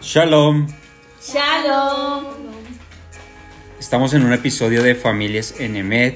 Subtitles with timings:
[0.00, 0.66] Shalom.
[1.22, 2.24] Shalom.
[3.78, 6.14] Estamos en un episodio de Familias en Emed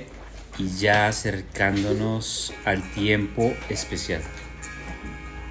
[0.59, 4.23] y ya acercándonos al tiempo especial.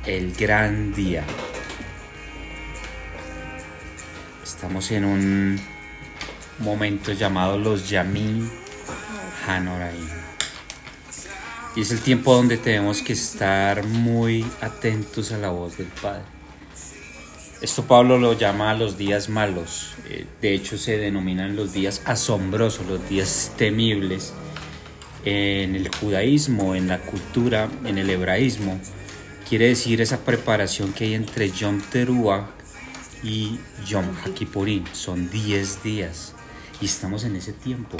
[0.06, 1.24] El gran día.
[4.44, 5.62] Estamos en un
[6.60, 8.50] momento llamado los Yamim
[9.48, 10.23] Hanoraim.
[11.76, 16.22] Y es el tiempo donde tenemos que estar muy atentos a la voz del Padre.
[17.62, 19.96] Esto Pablo lo llama los días malos.
[20.10, 24.34] Eh, de hecho se denominan los días asombrosos, los días temibles.
[25.26, 28.80] En el judaísmo, en la cultura, en el hebraísmo,
[29.48, 32.50] quiere decir esa preparación que hay entre Yom Teruah
[33.24, 34.84] y Yom HaKippurim.
[34.92, 36.34] Son 10 días
[36.82, 37.98] y estamos en ese tiempo.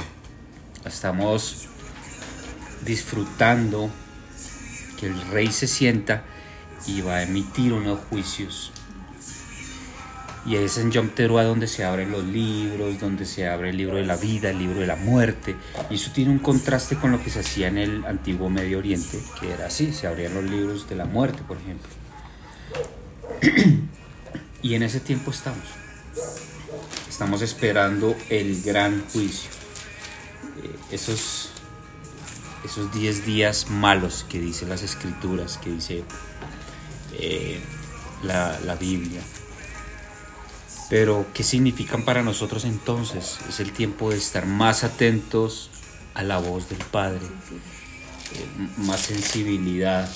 [0.84, 1.68] Estamos
[2.84, 3.90] disfrutando
[4.98, 6.24] que el rey se sienta
[6.86, 8.72] y va a emitir unos juicios.
[10.46, 13.96] Y es en Yom Teruah donde se abren los libros, donde se abre el libro
[13.96, 15.56] de la vida, el libro de la muerte.
[15.88, 19.18] Y eso tiene un contraste con lo que se hacía en el antiguo Medio Oriente,
[19.40, 21.88] que era así, se abrían los libros de la muerte, por ejemplo.
[24.62, 25.64] y en ese tiempo estamos.
[27.08, 29.48] Estamos esperando el gran juicio.
[30.62, 30.76] Eh,
[32.64, 36.04] esos 10 días malos que dice las escrituras, que dice
[37.12, 37.60] eh,
[38.22, 39.20] la, la Biblia.
[40.90, 43.38] Pero, ¿qué significan para nosotros entonces?
[43.48, 45.70] Es el tiempo de estar más atentos
[46.14, 50.08] a la voz del Padre, eh, más sensibilidad.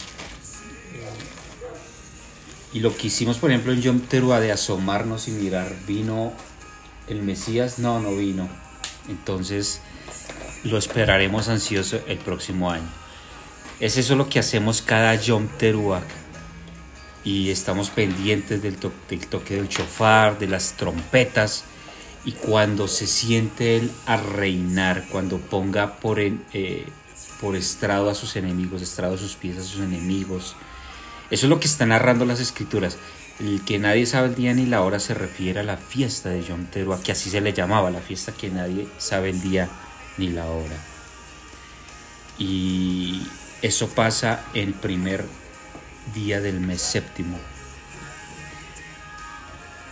[2.72, 6.32] Y lo que hicimos, por ejemplo, en Yom Teruah de asomarnos y mirar, ¿vino
[7.08, 7.78] el Mesías?
[7.78, 8.48] No, no vino.
[9.08, 9.80] Entonces,
[10.64, 12.88] lo esperaremos ansioso el próximo año.
[13.80, 16.02] Es eso lo que hacemos cada Yom Teruah.
[17.24, 21.64] Y estamos pendientes del, toque del chofar, de las trompetas.
[22.24, 26.86] Y cuando se siente Él a reinar, cuando ponga por, eh,
[27.40, 30.56] por estrado a sus enemigos, estrado a sus pies a sus enemigos,
[31.30, 32.98] eso es lo que están narrando las escrituras.
[33.38, 36.42] El que nadie sabe el día ni la hora se refiere a la fiesta de
[36.42, 39.68] Yom Teruah, que así se le llamaba, la fiesta que nadie sabe el día
[40.18, 40.76] ni la hora.
[42.38, 43.26] Y
[43.62, 45.24] eso pasa el primer
[46.14, 47.38] día del mes séptimo.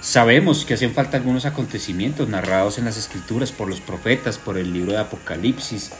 [0.00, 4.72] Sabemos que hacen falta algunos acontecimientos narrados en las escrituras por los profetas, por el
[4.72, 5.91] libro de Apocalipsis,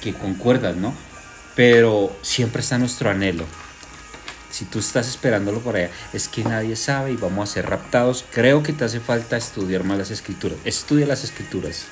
[0.00, 0.92] que concuerdan, ¿no?
[1.54, 3.44] Pero siempre está nuestro anhelo
[4.50, 8.24] si tú estás esperándolo por allá, es que nadie sabe y vamos a ser raptados.
[8.32, 10.58] Creo que te hace falta estudiar más las escrituras.
[10.64, 11.86] Estudia las escrituras,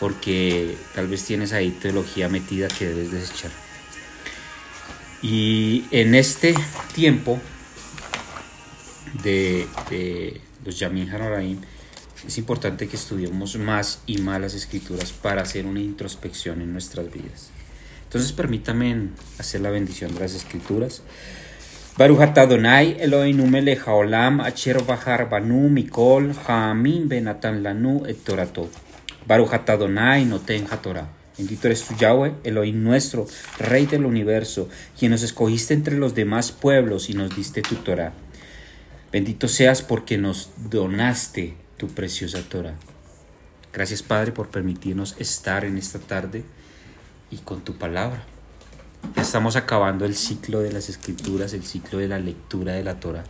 [0.00, 3.50] porque tal vez tienes ahí teología metida que debes desechar.
[5.22, 6.54] Y en este
[6.94, 7.38] tiempo
[9.22, 9.66] de,
[10.64, 11.60] los Yamin Hanoraim,
[12.26, 17.12] es importante que estudiemos más y más las escrituras para hacer una introspección en nuestras
[17.12, 17.50] vidas.
[18.04, 19.08] Entonces permítame
[19.38, 21.02] hacer la bendición de las escrituras.
[21.98, 28.26] Baruch Adonai Elohim melech haolam acher bahar banu mikol ha'amim benatan lanu et.
[29.30, 31.06] Baruch Adonai noten hatorah.
[31.38, 33.28] Bendito eres tú, Yahweh, Elohim nuestro,
[33.60, 34.68] Rey del universo,
[34.98, 38.12] quien nos escogiste entre los demás pueblos y nos diste tu Torah.
[39.12, 42.74] Bendito seas porque nos donaste tu preciosa Torah.
[43.72, 46.42] Gracias, Padre, por permitirnos estar en esta tarde
[47.30, 48.24] y con tu palabra.
[49.14, 53.22] Estamos acabando el ciclo de las escrituras, el ciclo de la lectura de la Torah.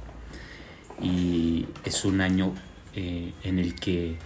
[1.02, 2.54] Y es un año
[2.94, 4.16] eh, en el que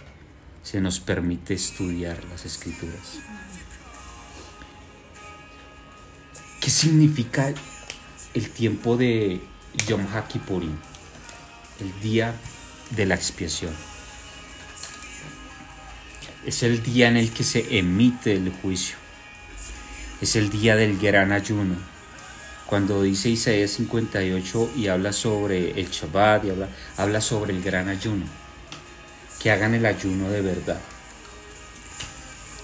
[0.65, 3.19] se nos permite estudiar las escrituras.
[6.59, 7.53] ¿Qué significa
[8.33, 9.39] el tiempo de
[9.87, 10.75] Yom HaKippurim?
[11.79, 12.35] El día
[12.89, 13.73] de la expiación.
[16.45, 18.97] Es el día en el que se emite el juicio
[20.21, 21.75] es el día del gran ayuno.
[22.65, 27.89] Cuando dice Isaías 58 y habla sobre el Shabbat y habla, habla sobre el gran
[27.89, 28.25] ayuno,
[29.45, 30.81] que hagan el ayuno de verdad.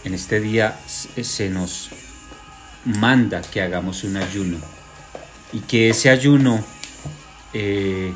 [0.03, 1.91] En este día se nos
[2.85, 4.57] manda que hagamos un ayuno
[5.53, 6.65] y que ese ayuno
[7.53, 8.11] eh,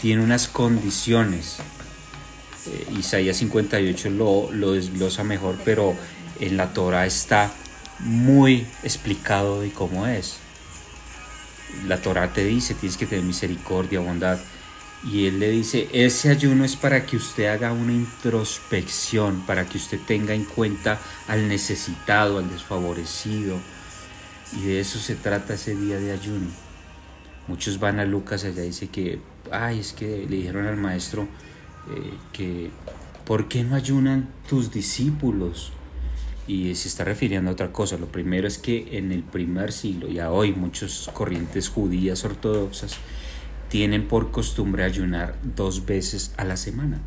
[0.00, 1.58] tiene unas condiciones.
[2.66, 5.94] Eh, Isaías 58 lo, lo desglosa mejor, pero
[6.40, 7.52] en la Torah está
[8.00, 10.38] muy explicado de cómo es.
[11.86, 14.40] La Torah te dice, tienes que tener misericordia, bondad.
[15.04, 19.78] Y él le dice, ese ayuno es para que usted haga una introspección, para que
[19.78, 23.58] usted tenga en cuenta al necesitado, al desfavorecido.
[24.56, 26.48] Y de eso se trata ese día de ayuno.
[27.48, 29.18] Muchos van a Lucas, allá dice que
[29.50, 31.22] ay, es que le dijeron al maestro
[31.90, 32.70] eh, que,
[33.24, 35.72] ¿por qué no ayunan tus discípulos?
[36.46, 37.96] Y se está refiriendo a otra cosa.
[37.96, 42.96] Lo primero es que en el primer siglo y a hoy muchas corrientes judías ortodoxas
[43.72, 47.00] tienen por costumbre ayunar dos veces a la semana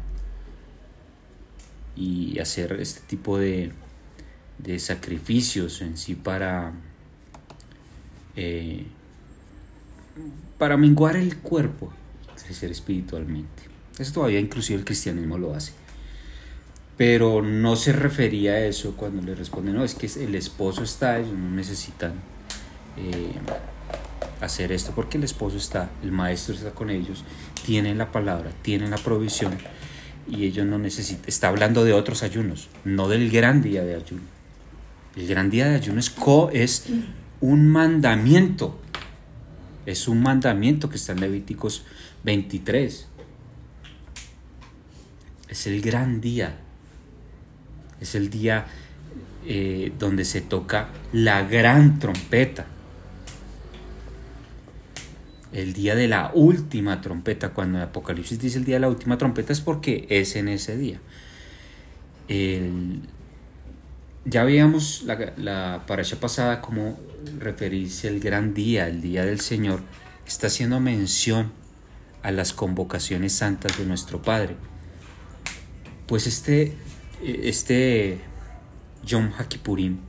[1.96, 3.72] y hacer este tipo de,
[4.80, 6.74] sacrificios en sí para
[8.36, 8.88] eh,
[10.58, 11.94] para menguar el cuerpo,
[12.44, 13.62] crecer espiritualmente.
[14.00, 15.74] Eso todavía inclusive el cristianismo lo hace.
[16.98, 21.20] Pero no se refería a eso cuando le responden, no, es que el esposo está,
[21.20, 22.14] ellos no necesitan
[22.98, 23.34] eh,
[24.42, 27.24] hacer esto porque el esposo está, el maestro está con ellos,
[27.66, 29.58] tienen la palabra, tienen la provisión
[30.30, 34.24] y ellos no necesitan, está hablando de otros ayunos, no del gran día de ayuno.
[35.16, 36.88] El gran día de ayuno es, co, es
[37.40, 38.80] un mandamiento
[39.86, 41.84] es un mandamiento que está en Levíticos
[42.24, 43.08] 23.
[45.48, 46.58] Es el gran día.
[48.02, 48.66] Es el día
[49.46, 52.66] eh, donde se toca la gran trompeta.
[55.56, 57.54] El día de la última trompeta.
[57.54, 61.00] Cuando Apocalipsis dice el día de la última trompeta es porque es en ese día.
[62.28, 63.04] El,
[64.26, 65.86] ya veíamos la, la
[66.20, 67.00] pasada como
[67.40, 69.80] referirse al gran día, el día del Señor,
[70.28, 71.54] está haciendo mención
[72.22, 74.58] a las convocaciones santas de nuestro Padre.
[76.06, 76.74] Pues este,
[77.24, 78.20] este
[79.06, 80.00] Yom HaKippurim,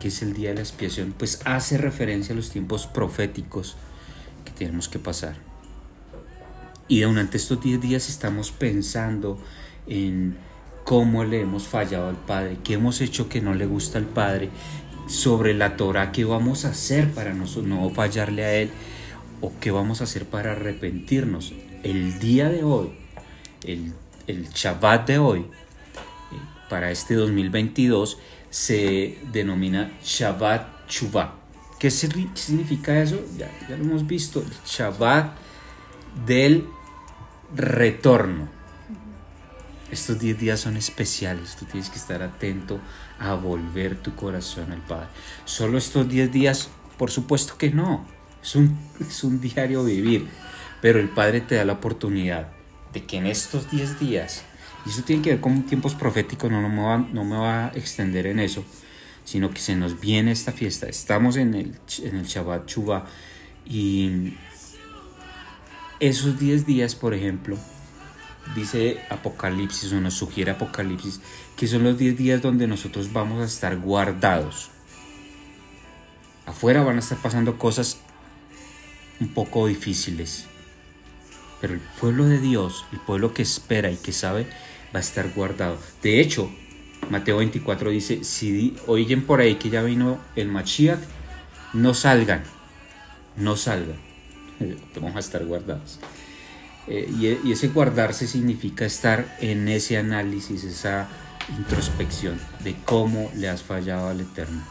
[0.00, 3.76] que es el día de la expiación, pues hace referencia a los tiempos proféticos
[4.60, 5.36] tenemos que pasar.
[6.86, 9.38] Y durante estos 10 días estamos pensando
[9.86, 10.36] en
[10.84, 14.50] cómo le hemos fallado al Padre, qué hemos hecho que no le gusta al Padre,
[15.06, 18.70] sobre la Torah, qué vamos a hacer para no, no fallarle a Él
[19.40, 21.54] o qué vamos a hacer para arrepentirnos.
[21.82, 22.90] El día de hoy,
[23.64, 23.94] el,
[24.26, 25.44] el Shabbat de hoy, eh,
[26.68, 28.18] para este 2022,
[28.50, 31.39] se denomina Shabbat Chuvah.
[31.80, 33.20] ¿Qué significa eso?
[33.36, 35.34] Ya, ya lo hemos visto, el Shabbat
[36.24, 36.68] del
[37.56, 38.60] retorno
[39.90, 42.80] estos 10 días son especiales, tú tienes que estar atento
[43.18, 45.08] a volver tu corazón al Padre.
[45.44, 48.06] Solo estos 10 días, por supuesto que no,
[48.42, 50.28] es un, es un diario vivir,
[50.80, 52.48] pero el Padre te da la oportunidad
[52.92, 54.44] de que en estos 10 días,
[54.86, 57.66] y eso tiene que ver con tiempos proféticos, no, no, me, va, no me va
[57.66, 58.64] a extender en eso,
[59.30, 63.06] sino que se nos viene esta fiesta, estamos en el, en el Shabbat Chuba
[63.64, 64.34] y
[66.00, 67.56] esos 10 días, por ejemplo,
[68.56, 71.20] dice Apocalipsis o nos sugiere Apocalipsis
[71.56, 74.70] que son los 10 días donde nosotros vamos a estar guardados.
[76.46, 77.98] Afuera van a estar pasando cosas
[79.20, 80.46] un poco difíciles.
[81.60, 84.48] Pero el pueblo de Dios, el pueblo que espera y que sabe,
[84.92, 85.78] va a estar guardado.
[86.02, 86.50] De hecho,
[87.08, 91.00] Mateo 24 dice, si oyen por ahí que ya vino el Mashiach,
[91.72, 92.42] no salgan,
[93.36, 93.96] no salgan.
[94.94, 95.98] Vamos a estar guardados.
[96.86, 101.08] Eh, y, ese guardarse significa estar en ese análisis, esa
[101.56, 104.62] introspección de cómo le has fallado al Eterno.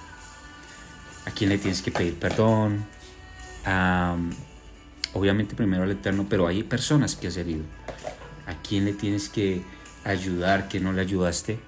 [1.26, 2.86] A quién le tienes que pedir perdón.
[5.14, 7.64] obviamente primero al Eterno, pero hay personas que has herido.
[8.48, 9.62] A quién le tienes que
[10.04, 11.60] ayudar que no le ayudaste.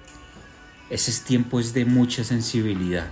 [0.92, 3.06] Ese tiempo es de mucha sensibilidad.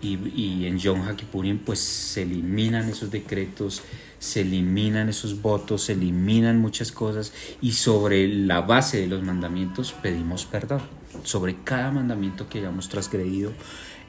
[0.00, 3.82] Y, y en John Hakipurim pues se eliminan esos decretos,
[4.18, 9.92] se eliminan esos votos, se eliminan muchas cosas y sobre la base de los mandamientos
[9.92, 10.80] pedimos perdón.
[11.22, 13.52] Sobre cada mandamiento que hayamos transgredido,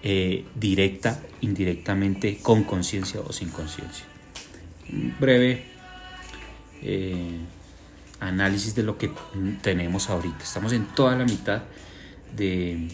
[0.03, 4.05] eh, directa, indirectamente, con conciencia o sin conciencia.
[5.19, 5.65] Breve
[6.81, 7.37] eh,
[8.21, 9.11] análisis de lo que
[9.61, 10.43] tenemos ahorita.
[10.43, 11.63] Estamos en toda la mitad
[12.35, 12.87] de,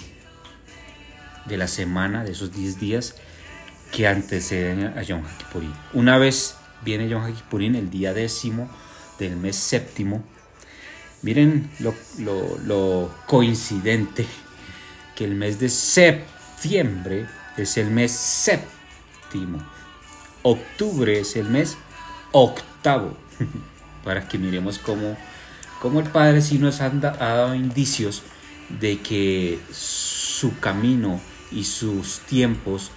[1.46, 3.16] de la semana, de esos 10 días
[3.92, 5.64] que anteceden a Yom Kippur.
[5.94, 8.70] Una vez viene Yom HaKippurim el día décimo
[9.20, 10.24] del mes séptimo.
[11.22, 14.26] Miren lo, coincidente
[15.16, 17.28] que el mes de septiembre
[17.58, 19.60] es el mes séptimo.
[20.44, 21.78] Octubre es el mes
[22.32, 23.18] octavo.
[24.04, 25.18] Para que miremos cómo,
[25.82, 28.24] cómo el Padre sí nos ha dado indicios
[28.70, 31.22] de que su camino
[31.52, 32.92] y sus tiempos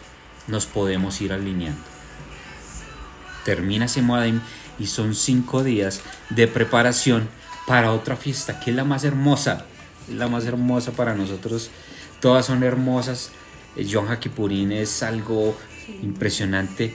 [0.48, 1.90] nos podemos ir alineando
[3.44, 4.40] termina ese Moadim
[4.78, 7.28] y son cinco días de preparación
[7.66, 9.66] para otra fiesta que es la más hermosa,
[10.08, 11.70] la más hermosa para nosotros.
[12.20, 13.30] Todas son hermosas.
[13.90, 15.56] John Hakipurín es algo
[16.02, 16.92] impresionante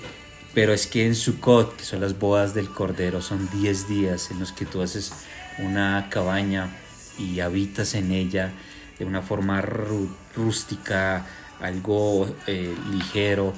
[0.54, 4.40] Pero es que en Sukkot, que son las bodas del Cordero, son 10 días en
[4.40, 5.14] los que tú haces
[5.60, 6.70] una cabaña
[7.18, 8.52] y habitas en ella
[9.00, 11.26] de una forma rústica,
[11.60, 13.54] algo eh, ligero,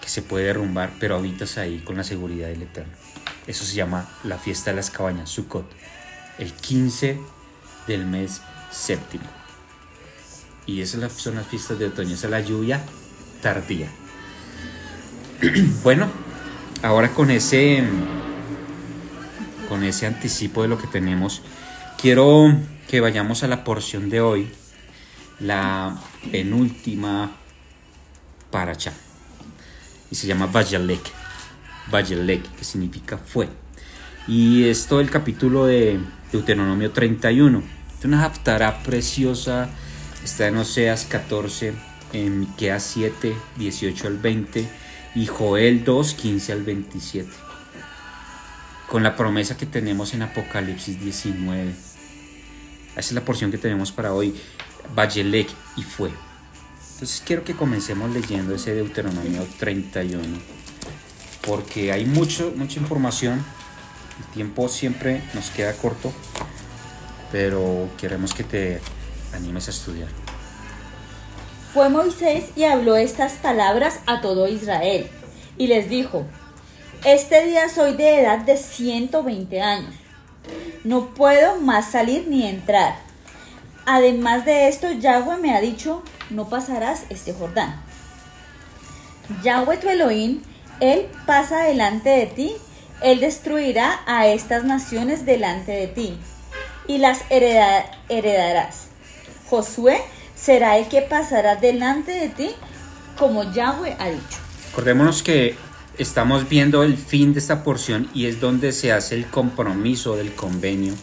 [0.00, 2.92] que se puede derrumbar, pero habitas ahí con la seguridad del Eterno.
[3.46, 5.70] Eso se llama la fiesta de las cabañas, Sukkot,
[6.38, 7.18] el 15
[7.86, 9.24] del mes séptimo.
[10.66, 12.82] Y esas son las fiestas de otoño, esa es la lluvia
[13.42, 13.88] tardía.
[15.82, 16.08] bueno,
[16.82, 17.84] ahora con ese
[19.68, 21.42] con ese anticipo de lo que tenemos,
[22.00, 22.54] quiero
[22.88, 24.50] que vayamos a la porción de hoy,
[25.40, 25.98] la
[26.30, 27.32] penúltima
[28.50, 28.92] paracha.
[30.10, 31.02] Y se llama Vayalek.
[31.90, 33.48] Vayalek, que significa fue.
[34.26, 35.98] Y es todo el capítulo de
[36.32, 37.62] Deuteronomio 31.
[37.98, 39.68] Es una haftará preciosa.
[40.22, 41.74] Está en Oseas 14,
[42.12, 44.68] en Miqueas 7, 18 al 20
[45.14, 47.30] y Joel 2, 15 al 27.
[48.88, 51.74] Con la promesa que tenemos en Apocalipsis 19.
[52.96, 54.34] Esa es la porción que tenemos para hoy.
[54.94, 56.10] Vayelek y fue.
[56.94, 60.22] Entonces quiero que comencemos leyendo ese Deuteronomio 31.
[61.46, 63.44] Porque hay mucho, mucha información.
[64.18, 66.12] El tiempo siempre nos queda corto.
[67.32, 68.80] Pero queremos que te
[69.34, 70.08] animes a estudiar.
[71.74, 75.08] Fue Moisés y habló estas palabras a todo Israel,
[75.58, 76.24] y les dijo,
[77.04, 79.92] Este día soy de edad de 120 años,
[80.84, 82.96] no puedo más salir ni entrar.
[83.86, 87.82] Además de esto, Yahweh me ha dicho, no pasarás este Jordán.
[89.42, 90.42] Yahweh tu Elohim,
[90.80, 92.52] Él pasa delante de ti,
[93.02, 96.18] Él destruirá a estas naciones delante de ti,
[96.86, 98.88] y las heredarás.
[99.48, 100.00] Josué
[100.34, 102.50] será el que pasará delante de ti,
[103.18, 104.38] como Yahweh ha dicho.
[104.72, 105.56] Acordémonos que
[105.98, 110.34] estamos viendo el fin de esta porción y es donde se hace el compromiso del
[110.34, 110.94] convenio.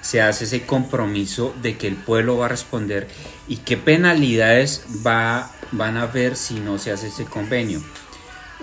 [0.00, 3.08] Se hace ese compromiso de que el pueblo va a responder
[3.48, 7.82] y qué penalidades va, van a haber si no se hace ese convenio.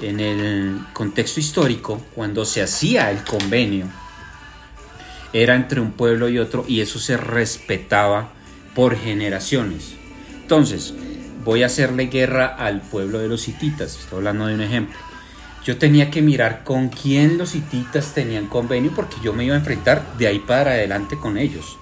[0.01, 3.87] En el contexto histórico, cuando se hacía el convenio,
[5.33, 8.31] era entre un pueblo y otro y eso se respetaba
[8.73, 9.95] por generaciones.
[10.41, 10.93] Entonces,
[11.43, 13.99] voy a hacerle guerra al pueblo de los hititas.
[13.99, 15.12] Estoy hablando de un ejemplo.
[15.65, 19.59] Yo tenía que mirar con quién los hititas tenían convenio porque yo me iba a
[19.59, 21.77] enfrentar de ahí para adelante con ellos.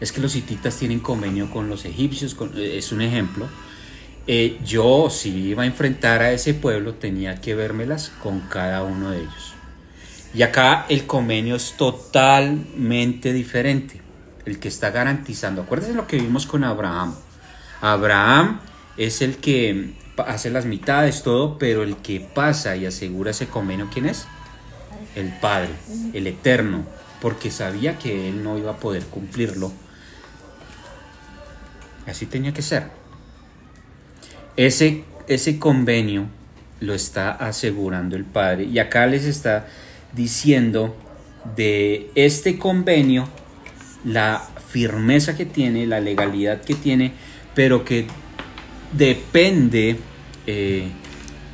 [0.00, 3.48] Es que los hititas tienen convenio con los egipcios, eh, es un ejemplo.
[4.26, 9.10] Eh, yo si iba a enfrentar a ese pueblo tenía que vérmelas con cada uno
[9.10, 9.54] de ellos.
[10.34, 14.00] Y acá el convenio es totalmente diferente
[14.44, 15.62] el que está garantizando.
[15.62, 17.14] Acuérdense lo que vimos con Abraham.
[17.80, 18.60] Abraham
[18.96, 23.88] es el que hace las mitades, todo, pero el que pasa y asegura ese convenio,
[23.92, 24.26] ¿quién es?
[25.14, 25.70] El Padre,
[26.12, 26.84] el Eterno,
[27.20, 29.72] porque sabía que él no iba a poder cumplirlo.
[32.06, 32.90] Así tenía que ser.
[34.56, 36.26] Ese, ese convenio
[36.80, 38.64] lo está asegurando el Padre.
[38.64, 39.66] Y acá les está
[40.12, 40.96] diciendo
[41.56, 43.28] de este convenio
[44.04, 47.12] la firmeza que tiene, la legalidad que tiene,
[47.54, 48.06] pero que
[48.92, 49.98] depende,
[50.46, 50.88] eh,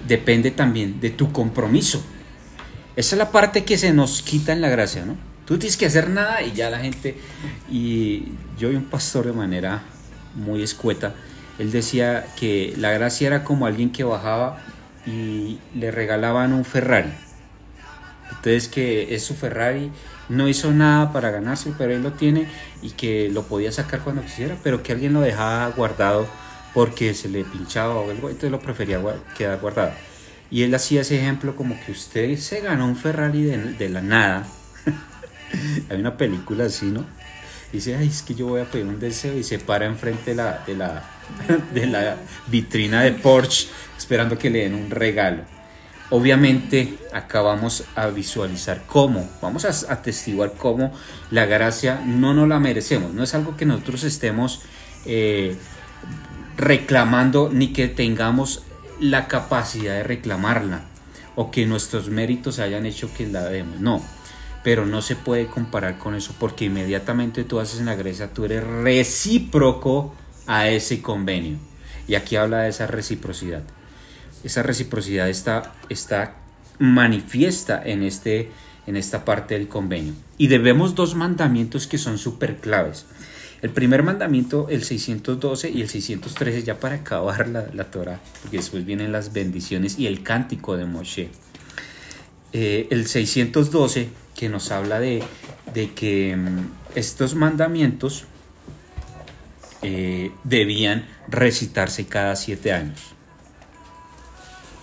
[0.06, 2.02] depende también de tu compromiso.
[2.96, 5.16] Esa es la parte que se nos quita en la gracia, ¿no?
[5.44, 7.16] Tú tienes que hacer nada y ya la gente...
[7.70, 9.82] Y yo vi un pastor de manera
[10.34, 11.14] muy escueta.
[11.58, 14.58] Él decía que la gracia era como alguien que bajaba
[15.06, 17.12] y le regalaban un Ferrari.
[18.30, 19.90] Entonces que es su Ferrari
[20.28, 22.46] no hizo nada para ganarse, pero él lo tiene
[22.82, 26.26] y que lo podía sacar cuando quisiera, pero que alguien lo dejaba guardado
[26.76, 29.00] porque se le pinchaba o algo, entonces lo prefería
[29.34, 29.92] quedar guardado.
[30.50, 34.46] Y él hacía ese ejemplo como que usted se ganó un Ferrari de, la nada.
[35.88, 37.06] Hay una película así, ¿no?
[37.72, 40.36] Dice, ay, es que yo voy a pedir un deseo y se para enfrente de
[40.36, 41.04] la, de la,
[41.72, 42.16] de la
[42.46, 45.44] vitrina de Porsche esperando que le den un regalo.
[46.10, 50.92] Obviamente acá vamos a visualizar cómo, vamos a atestiguar cómo
[51.30, 54.60] la gracia no nos la merecemos, no es algo que nosotros estemos
[55.06, 55.56] eh,
[56.56, 58.62] reclamando ni que tengamos
[59.00, 60.84] la capacidad de reclamarla
[61.34, 64.02] o que nuestros méritos hayan hecho que la demos, no,
[64.64, 68.46] pero no se puede comparar con eso porque inmediatamente tú haces en la gracia, tú
[68.46, 70.14] eres recíproco
[70.46, 71.58] a ese convenio
[72.08, 73.62] y aquí habla de esa reciprocidad
[74.46, 76.36] esa reciprocidad está, está
[76.78, 78.50] manifiesta en, este,
[78.86, 80.14] en esta parte del convenio.
[80.38, 83.06] Y debemos dos mandamientos que son súper claves.
[83.62, 88.58] El primer mandamiento, el 612 y el 613, ya para acabar la, la Torah, porque
[88.58, 91.30] después vienen las bendiciones y el cántico de Moshe.
[92.52, 95.22] Eh, el 612, que nos habla de,
[95.72, 98.24] de que mm, estos mandamientos
[99.82, 103.00] eh, debían recitarse cada siete años.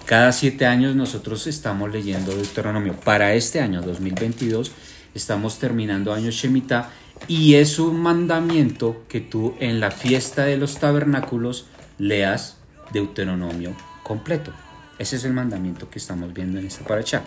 [0.06, 2.94] Cada siete años nosotros estamos leyendo Deuteronomio.
[3.00, 4.72] Para este año 2022
[5.16, 6.90] estamos terminando año Shemitah
[7.28, 11.68] y es un mandamiento que tú en la fiesta de los tabernáculos
[11.98, 12.58] leas
[12.92, 14.52] Deuteronomio completo.
[15.00, 17.24] Ese es el mandamiento que estamos viendo en esta paracha.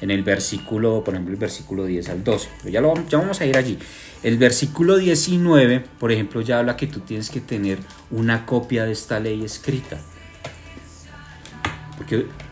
[0.00, 2.48] En el versículo, por ejemplo, el versículo 10 al 12.
[2.58, 3.78] Pero ya, lo, vamos a ir allí.
[4.22, 7.78] El versículo 19, por ejemplo, ya habla que tú tienes que tener
[8.10, 9.98] una copia de esta ley escrita.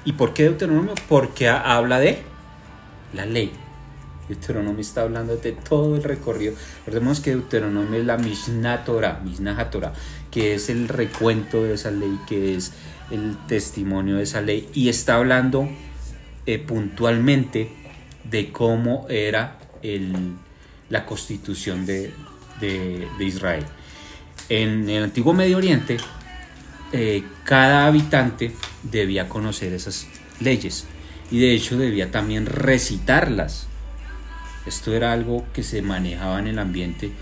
[0.04, 0.94] ¿Y por qué Deuteronomio?
[1.08, 2.22] Porque habla de
[3.12, 3.52] la ley.
[4.28, 6.54] Deuteronomio está hablando de todo el recorrido.
[6.86, 9.92] Recordemos que Deuteronomio es la Mishnah Torah, Mishnah Torah,
[10.30, 12.72] que es el recuento de esa ley, que es
[13.10, 15.68] el testimonio de esa ley, y está hablando
[16.46, 17.70] eh, puntualmente
[18.24, 19.58] de cómo era
[20.88, 22.12] la constitución de,
[22.60, 23.64] de, Israel.
[24.48, 25.98] En el antiguo Medio Oriente,
[26.92, 28.52] eh, cada habitante
[28.82, 30.06] debía conocer esas
[30.40, 30.86] leyes
[31.30, 33.68] y de hecho debía también recitarlas
[34.66, 37.12] esto era algo que se manejaba en el ambiente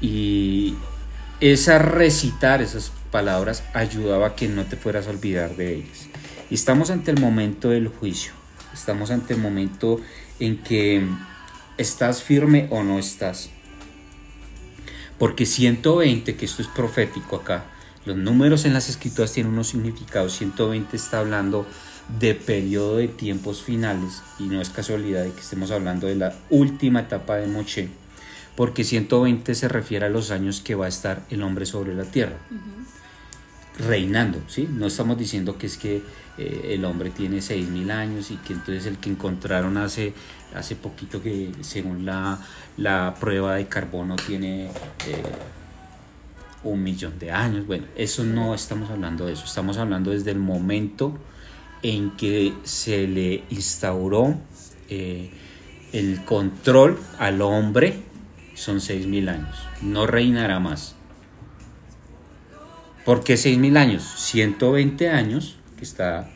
[0.00, 0.74] y
[1.40, 6.08] esa recitar esas palabras ayudaba a que no te fueras a olvidar de ellas.
[6.50, 8.32] Y estamos ante el momento del juicio.
[8.72, 10.00] Estamos ante el momento
[10.40, 11.06] en que
[11.76, 13.50] estás firme o no estás.
[15.18, 17.64] Porque 120, que esto es profético acá,
[18.04, 20.36] los números en las escrituras tienen unos significados.
[20.36, 21.66] 120 está hablando
[22.18, 26.34] de periodo de tiempos finales, y no es casualidad de que estemos hablando de la
[26.50, 27.88] última etapa de Moche,
[28.56, 32.04] porque 120 se refiere a los años que va a estar el hombre sobre la
[32.04, 32.36] tierra,
[33.78, 34.68] reinando, ¿sí?
[34.72, 36.02] No estamos diciendo que es que
[36.38, 40.14] eh, el hombre tiene 6.000 años y que entonces el que encontraron hace,
[40.54, 42.40] hace poquito que según la,
[42.76, 44.66] la prueba de carbono tiene...
[45.06, 45.22] Eh,
[46.64, 50.40] un millón de años, bueno, eso no estamos hablando de eso, estamos hablando desde el
[50.40, 51.16] momento
[51.82, 54.36] en que se le instauró
[54.88, 55.30] eh,
[55.92, 58.02] el control al hombre
[58.54, 59.56] son seis mil años.
[59.82, 60.94] No reinará más.
[63.04, 64.02] ¿Por qué seis mil años?
[64.16, 66.30] 120 años, que está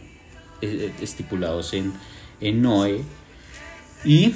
[0.63, 1.93] eh, estipulados en,
[2.41, 3.03] en Noé.
[4.05, 4.35] Y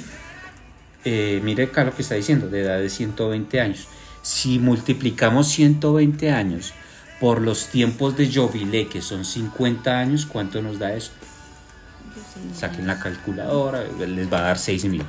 [1.05, 3.87] eh, mire acá lo que está diciendo, de edad de 120 años.
[4.21, 6.73] Si multiplicamos 120 años
[7.19, 11.11] por los tiempos de Jovile, que son 50 años, ¿cuánto nos da eso?
[12.55, 15.03] Saquen la calculadora, les va a dar 6.000.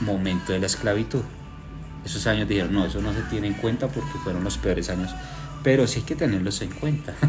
[0.01, 1.23] momento de la esclavitud
[2.07, 5.13] esos años dijeron, no, eso no se tiene en cuenta porque fueron los peores años,
[5.65, 7.15] pero sí hay que tenerlos en cuenta.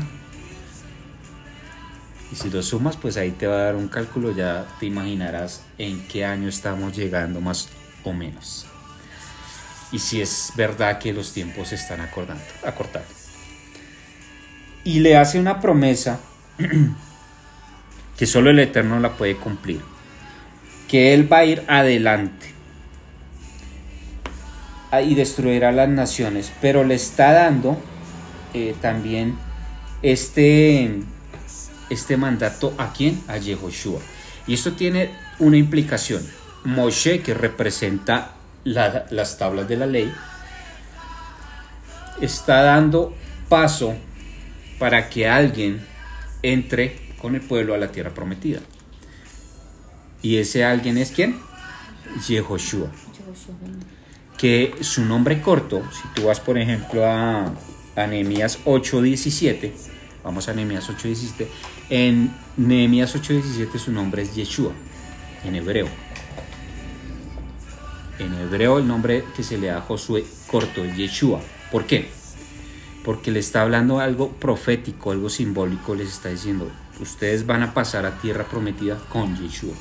[2.29, 5.63] Y si lo sumas, pues ahí te va a dar un cálculo, ya te imaginarás
[5.77, 7.69] en qué año estamos llegando más
[8.03, 8.65] o menos.
[9.93, 13.07] Y si es verdad que los tiempos se están acordando, acortando.
[14.83, 16.19] Y le hace una promesa
[18.17, 19.79] que solo el Eterno la puede cumplir.
[20.89, 22.56] Que Él va a ir adelante
[24.91, 27.78] y destruirá las naciones, pero le está dando
[28.54, 29.38] eh, también
[30.02, 31.02] este,
[31.89, 33.21] este mandato a quién?
[33.28, 34.00] A Yehoshua.
[34.47, 36.26] Y esto tiene una implicación.
[36.63, 40.12] Moshe, que representa las tablas de la ley,
[42.21, 43.15] está dando
[43.50, 43.95] paso
[44.80, 45.86] para que alguien
[46.43, 48.60] entre con el pueblo a la tierra prometida.
[50.21, 51.39] Y ese alguien es quién?
[52.28, 52.89] Yehoshua
[54.38, 57.52] que su nombre corto, si tú vas por ejemplo a,
[57.95, 59.71] a Nehemías 8.17,
[60.23, 61.47] vamos a Nehemías 8.17,
[61.89, 64.71] en Nehemías 8.17 su nombre es Yeshua,
[65.43, 65.88] en hebreo.
[68.19, 71.41] En hebreo el nombre que se le da a Josué corto es Yeshua.
[71.71, 72.10] ¿Por qué?
[73.04, 76.69] Porque le está hablando algo profético, algo simbólico, les está diciendo,
[77.00, 79.73] ustedes van a pasar a tierra prometida con Yeshua.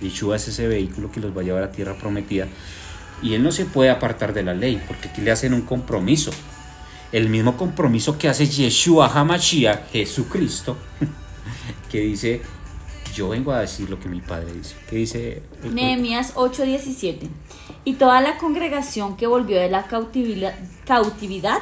[0.00, 2.48] Yeshua es ese vehículo que los va a llevar a tierra prometida
[3.22, 6.30] y él no se puede apartar de la ley, porque aquí le hacen un compromiso.
[7.12, 10.76] El mismo compromiso que hace Yeshua Hamashiach, Jesucristo,
[11.90, 12.42] que dice,
[13.14, 14.74] yo vengo a decir lo que mi padre dice.
[14.88, 15.42] ¿Qué dice?
[15.70, 17.28] Nehemías 8:17.
[17.84, 21.58] Y toda la congregación que volvió de la cautividad,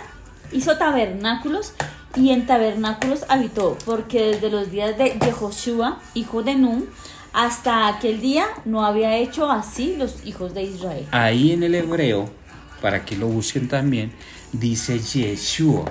[0.52, 1.72] hizo tabernáculos
[2.16, 6.88] y en tabernáculos habitó, porque desde los días de Jehoshua, hijo de Nun,
[7.32, 11.06] hasta aquel día no había hecho así los hijos de Israel.
[11.10, 12.30] Ahí en el hebreo,
[12.80, 14.12] para que lo busquen también,
[14.52, 15.90] dice Yeshua,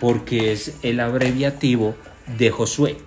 [0.00, 1.94] porque es el abreviativo
[2.38, 2.98] de Josué.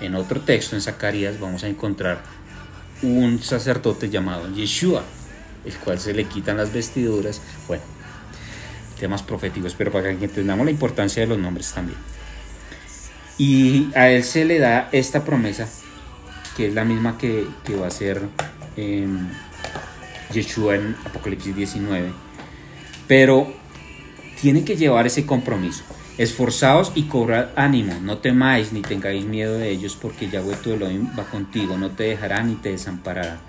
[0.00, 2.22] En otro texto, en Zacarías, vamos a encontrar
[3.02, 5.02] un sacerdote llamado Yeshua,
[5.64, 7.40] el cual se le quitan las vestiduras.
[7.68, 7.82] Bueno,
[8.98, 11.98] temas proféticos, pero para que entendamos la importancia de los nombres también.
[13.40, 15.66] Y a él se le da esta promesa,
[16.58, 18.20] que es la misma que, va a ser
[20.30, 22.12] Yeshua en Apocalipsis 19,
[23.08, 23.50] pero
[24.42, 25.84] tiene que llevar ese compromiso.
[26.18, 31.08] Esforzaos y cobrad ánimo, no temáis ni tengáis miedo de ellos, porque Yahweh tu Elohim
[31.18, 33.40] va contigo, no te dejará ni te desamparará.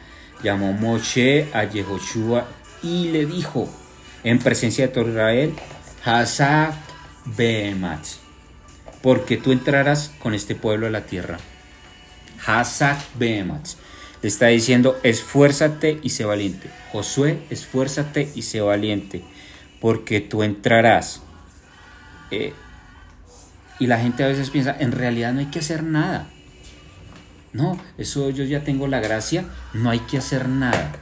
[0.41, 2.47] Llamó Moshe a Yehoshua
[2.81, 3.67] y le dijo,
[4.23, 5.53] en presencia de todo Israel,
[6.05, 6.75] Hazak
[7.25, 8.20] Behemat,
[9.01, 11.37] porque tú entrarás con este pueblo a la tierra.
[12.45, 13.67] Hazak Behemat.
[14.21, 16.69] Le está diciendo, esfuérzate y sé valiente.
[16.91, 19.23] Josué, esfuérzate y sé valiente,
[19.79, 21.21] porque tú entrarás.
[22.29, 22.53] Eh,
[23.79, 26.27] y la gente a veces piensa, en realidad no hay que hacer nada.
[27.51, 30.93] No, eso yo ya tengo la gracia, no hay que hacer nada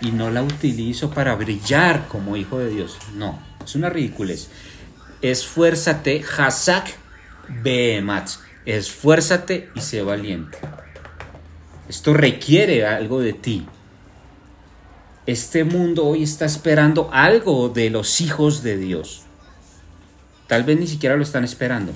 [0.00, 2.96] y no la utilizo para brillar como hijo de Dios.
[3.16, 4.48] No, es una ridiculez.
[5.22, 6.99] Esfuérzate, Hazak
[7.62, 8.28] Behemat.
[8.64, 10.58] Esfuérzate y sé valiente.
[11.88, 13.66] Esto requiere algo de ti.
[15.26, 19.22] Este mundo hoy está esperando algo de los hijos de Dios.
[20.46, 21.92] Tal vez ni siquiera lo están esperando.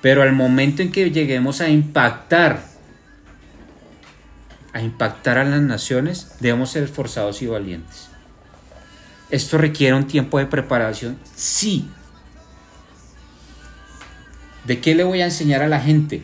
[0.00, 2.74] Pero al momento en que lleguemos a impactar
[4.74, 8.08] a impactar a las naciones, debemos ser esforzados y valientes.
[9.30, 11.16] ¿Esto requiere un tiempo de preparación?
[11.34, 11.88] Sí.
[14.64, 16.22] ¿De qué le voy a enseñar a la gente?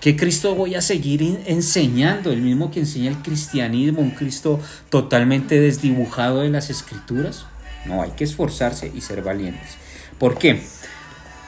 [0.00, 2.30] ¿Qué Cristo voy a seguir enseñando?
[2.30, 7.46] El mismo que enseña el cristianismo, un Cristo totalmente desdibujado de las escrituras.
[7.86, 9.78] No, hay que esforzarse y ser valientes.
[10.18, 10.60] ¿Por qué?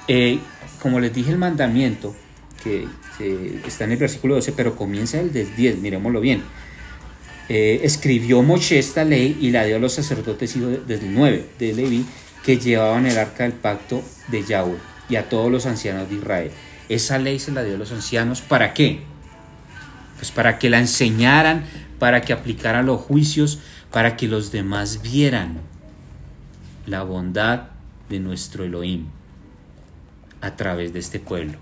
[0.09, 0.39] Eh,
[0.81, 2.17] como les dije, el mandamiento
[2.65, 2.89] que
[3.67, 6.43] está en el versículo 12, pero comienza el 10, miremoslo bien.
[7.51, 11.47] Eh, escribió Moshe esta ley y la dio a los sacerdotes hijos desde el 9
[11.59, 12.07] de Leví
[12.43, 16.51] que llevaban el arca del pacto de Yahweh y a todos los ancianos de Israel.
[16.89, 19.03] Esa ley se la dio a los ancianos, ¿para qué?
[20.17, 21.65] Pues para que la enseñaran,
[21.99, 25.61] para que aplicaran los juicios, para que los demás vieran
[26.87, 27.69] la bondad
[28.09, 29.07] de nuestro Elohim
[30.41, 31.59] a través de este pueblo.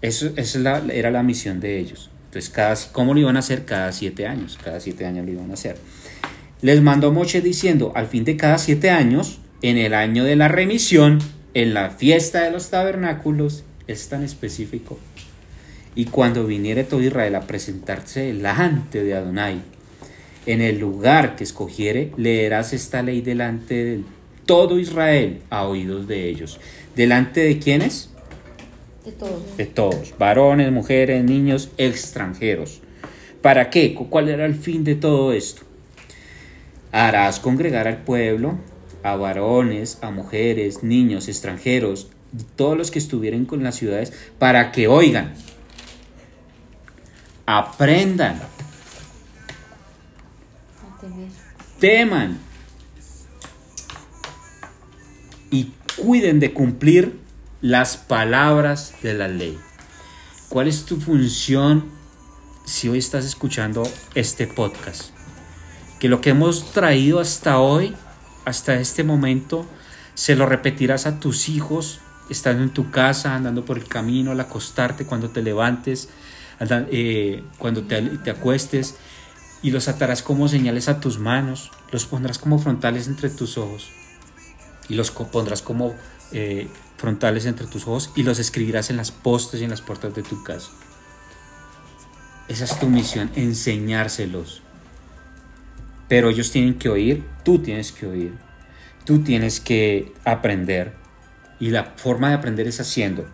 [0.00, 2.10] Eso, esa era la misión de ellos.
[2.26, 3.64] Entonces, cada, ¿cómo lo iban a hacer?
[3.64, 4.58] Cada siete años.
[4.62, 5.76] Cada siete años lo iban a hacer.
[6.60, 10.48] Les mandó Moche diciendo, al fin de cada siete años, en el año de la
[10.48, 11.18] remisión,
[11.58, 14.96] en la fiesta de los tabernáculos, es tan específico.
[15.96, 19.60] Y cuando viniere todo Israel a presentarse delante de Adonai,
[20.46, 24.04] en el lugar que escogiere, leerás esta ley delante de
[24.46, 26.60] todo Israel a oídos de ellos.
[26.94, 28.10] ¿Delante de quiénes?
[29.56, 30.16] De todos.
[30.16, 32.82] varones, mujeres, niños, extranjeros.
[33.42, 33.94] ¿Para qué?
[33.94, 35.62] ¿Cuál era el fin de todo esto?
[36.92, 38.58] Harás congregar al pueblo,
[39.02, 42.08] a varones, a mujeres, niños, extranjeros,
[42.56, 45.34] todos los que estuvieran con las ciudades, para que oigan,
[47.46, 48.40] aprendan,
[51.78, 52.38] teman
[55.50, 57.18] y cuiden de cumplir
[57.60, 59.58] las palabras de la ley.
[60.48, 61.84] ¿Cuál es tu función
[62.64, 63.82] si hoy estás escuchando
[64.14, 65.10] este podcast?
[65.98, 67.94] Que lo que hemos traído hasta hoy,
[68.48, 69.66] hasta este momento,
[70.14, 74.40] se lo repetirás a tus hijos estando en tu casa, andando por el camino, al
[74.40, 76.08] acostarte, cuando te levantes,
[76.60, 78.96] eh, cuando te, te acuestes,
[79.62, 83.90] y los atarás como señales a tus manos, los pondrás como frontales entre tus ojos,
[84.88, 85.94] y los pondrás como
[86.32, 90.14] eh, frontales entre tus ojos y los escribirás en las postes y en las puertas
[90.14, 90.70] de tu casa.
[92.48, 94.62] Esa es tu misión, enseñárselos.
[96.08, 98.34] Pero ellos tienen que oír, tú tienes que oír,
[99.04, 100.94] tú tienes que aprender.
[101.60, 103.26] Y la forma de aprender es haciendo.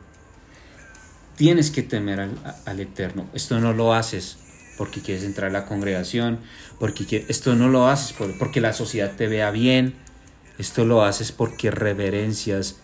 [1.37, 3.29] Tienes que temer al, Eterno.
[3.35, 4.39] Esto no lo haces
[4.79, 6.41] porque quieres entrar a la congregación,
[6.81, 9.95] porque esto no lo haces porque la sociedad te vea bien,
[10.59, 12.77] esto lo haces porque reverencias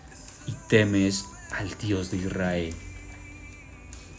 [0.47, 2.73] y temes al Dios de Israel.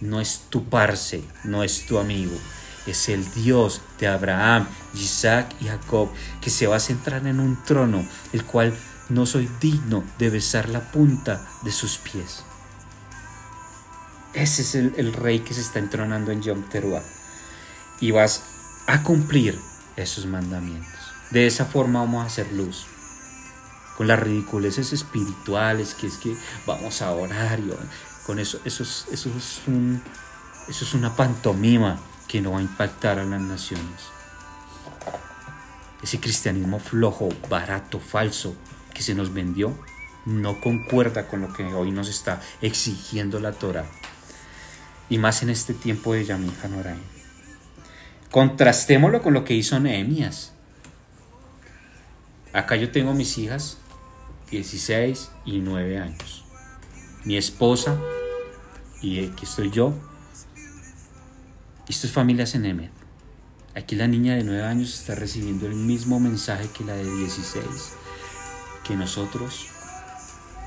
[0.01, 2.37] No es tu parce, no es tu amigo,
[2.87, 7.63] es el Dios de Abraham, Isaac y Jacob, que se va a centrar en un
[7.65, 8.77] trono, el cual
[9.09, 12.45] no soy digno de besar la punta de sus pies.
[14.35, 17.03] Ese es el, rey que se está entronando en Yom Teruah.
[18.01, 18.43] Y vas
[18.87, 19.59] a cumplir
[19.97, 21.01] esos mandamientos.
[21.31, 22.87] De esa forma vamos a hacer luz.
[23.97, 26.35] Con las ridiculeces espirituales, que es que
[26.67, 27.61] vamos a orar
[28.27, 32.01] con eso, eso es, eso es una pantomima
[32.33, 34.09] que no va a impactar a las naciones.
[36.03, 38.57] Ese cristianismo flojo, barato, falso
[38.95, 39.79] que se nos vendió
[40.25, 43.85] no concuerda con lo que hoy nos está exigiendo la Torah.
[45.11, 47.03] Y más en este tiempo de Yamil Hanoraim.
[48.31, 50.55] Contrastémoslo con lo que hizo Nehemías.
[52.55, 53.77] Acá yo tengo mis hijas,
[54.51, 56.47] 16 y 9 años.
[57.25, 57.99] Mi esposa,
[59.03, 59.93] y aquí estoy yo.
[61.89, 62.91] Esto es familias en Emet.
[63.75, 67.65] Aquí la niña de 9 años está recibiendo el mismo mensaje que la de 16,
[68.85, 69.67] que nosotros.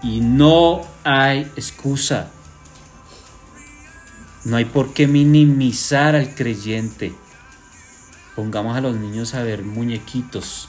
[0.02, 2.32] Y no hay excusa.
[4.44, 7.14] No hay por qué minimizar al creyente.
[8.36, 10.68] Pongamos a los niños a ver muñequitos.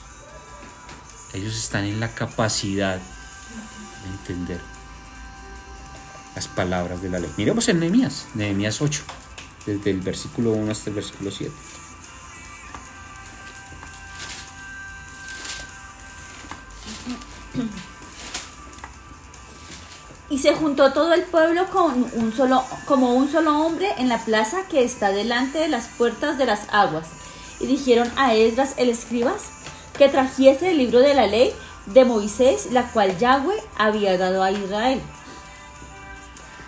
[1.33, 4.61] Ellos están en la capacidad de entender
[6.35, 7.31] las palabras de la ley.
[7.35, 9.03] Miremos en Nehemías, Nehemías 8,
[9.67, 11.51] desde el versículo 1 hasta el versículo 7.
[20.29, 24.19] Y se juntó todo el pueblo con un solo, como un solo hombre en la
[24.19, 27.07] plaza que está delante de las puertas de las aguas.
[27.59, 29.43] Y dijeron a Esdras el escribas
[29.97, 31.53] que trajese el libro de la ley
[31.87, 35.01] de Moisés, la cual Yahweh había dado a Israel.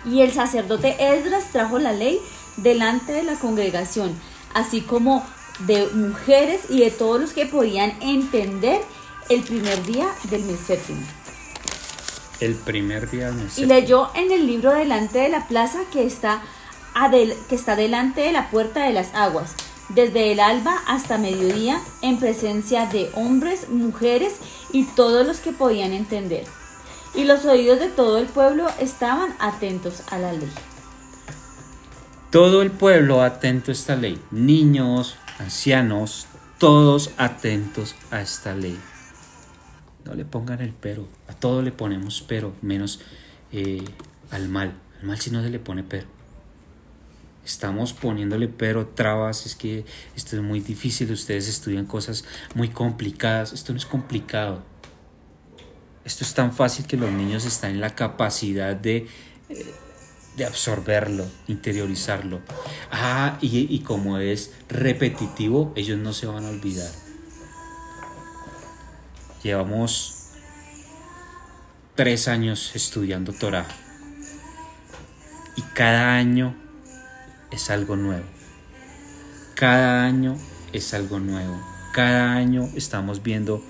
[0.06, 2.20] Y el sacerdote Esdras trajo la ley
[2.56, 4.14] delante de la congregación,
[4.54, 5.24] así como
[5.66, 8.80] de mujeres y de todos los que podían entender
[9.28, 11.00] el primer día del mes séptimo.
[12.40, 16.04] El primer día del mes Y leyó en el libro delante de la plaza que
[16.04, 16.42] está,
[17.48, 19.54] que está delante de la puerta de las aguas,
[19.90, 24.34] desde el alba hasta mediodía, en presencia de hombres, mujeres
[24.72, 26.46] y todos los que podían entender.
[27.14, 30.50] Y los oídos de todo el pueblo estaban atentos a la ley.
[32.30, 38.78] Todo el pueblo atento a esta ley, niños, ancianos, todos atentos a esta ley.
[40.04, 41.08] No le pongan el pero.
[41.26, 43.00] A todo le ponemos pero, menos
[43.50, 43.82] eh,
[44.30, 44.74] al mal.
[45.00, 46.06] Al mal si no se le pone pero.
[47.44, 53.52] Estamos poniéndole pero, trabas, es que esto es muy difícil, ustedes estudian cosas muy complicadas,
[53.52, 54.62] esto no es complicado.
[56.04, 59.08] Esto es tan fácil que los niños están en la capacidad de,
[59.48, 59.74] eh,
[60.40, 62.40] de absorberlo, interiorizarlo.
[62.90, 66.90] Ah, y, como es repetitivo, ellos no se van a olvidar.
[69.42, 70.30] Llevamos
[71.94, 73.66] tres años estudiando Torah
[75.56, 76.56] y cada año
[77.50, 78.24] es algo nuevo.
[79.54, 80.38] Cada año
[80.72, 81.60] es algo nuevo.
[81.92, 83.62] Cada año estamos viendo,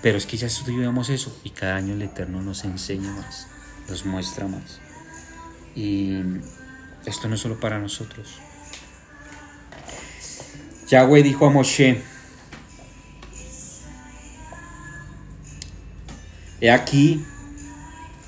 [0.00, 3.48] pero es que ya estudiamos eso y cada año el Eterno nos enseña más,
[3.88, 4.83] nos muestra más.
[5.74, 6.20] Y
[7.06, 8.40] esto no es solo para nosotros.
[10.88, 12.02] Yahweh dijo a Moshe,
[16.60, 17.24] He aquí,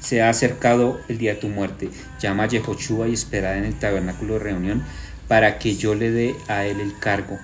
[0.01, 1.91] se ha acercado el día de tu muerte.
[2.21, 4.85] Llama a Yehoshua y espera en el tabernáculo de reunión
[5.29, 7.39] para que yo le dé a él el cargo.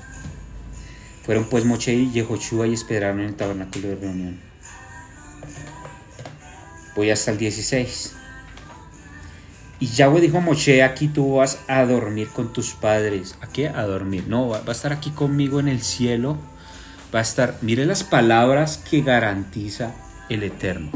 [1.24, 4.40] Fueron pues Moche y Yehoshua y esperaron en el tabernáculo de reunión.
[6.94, 8.16] Voy hasta el 16.
[9.82, 13.36] Y Yahweh dijo a Moche, aquí tú vas a dormir con tus padres.
[13.40, 13.66] ¿A qué?
[13.66, 14.28] A dormir.
[14.28, 16.38] No, va a estar aquí conmigo en el cielo.
[17.12, 19.92] Va a estar, mire las palabras que garantiza
[20.28, 20.92] el Eterno.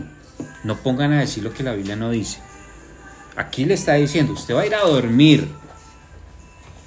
[0.62, 2.38] No pongan a decir lo que la Biblia no dice.
[3.34, 5.50] Aquí le está diciendo, usted va a ir a dormir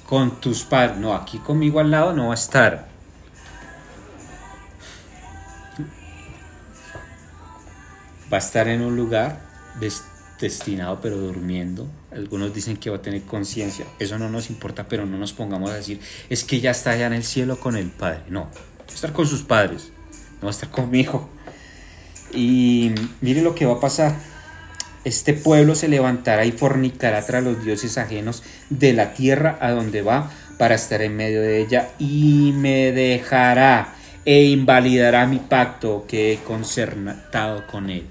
[0.06, 0.96] con tus padres.
[0.96, 2.88] No, aquí conmigo al lado no va a estar.
[8.32, 9.42] Va a estar en un lugar
[10.40, 11.86] destinado pero durmiendo.
[12.10, 13.86] Algunos dicen que va a tener conciencia.
[13.98, 17.06] Eso no nos importa, pero no nos pongamos a decir, es que ya está allá
[17.06, 18.22] en el cielo con el Padre.
[18.28, 19.92] No, va a estar con sus padres.
[20.40, 21.28] No va a estar conmigo.
[22.32, 24.16] Y mire lo que va a pasar.
[25.04, 30.02] Este pueblo se levantará y fornicará tras los dioses ajenos de la tierra a donde
[30.02, 33.94] va para estar en medio de ella y me dejará
[34.26, 38.04] e invalidará mi pacto que he concertado con él.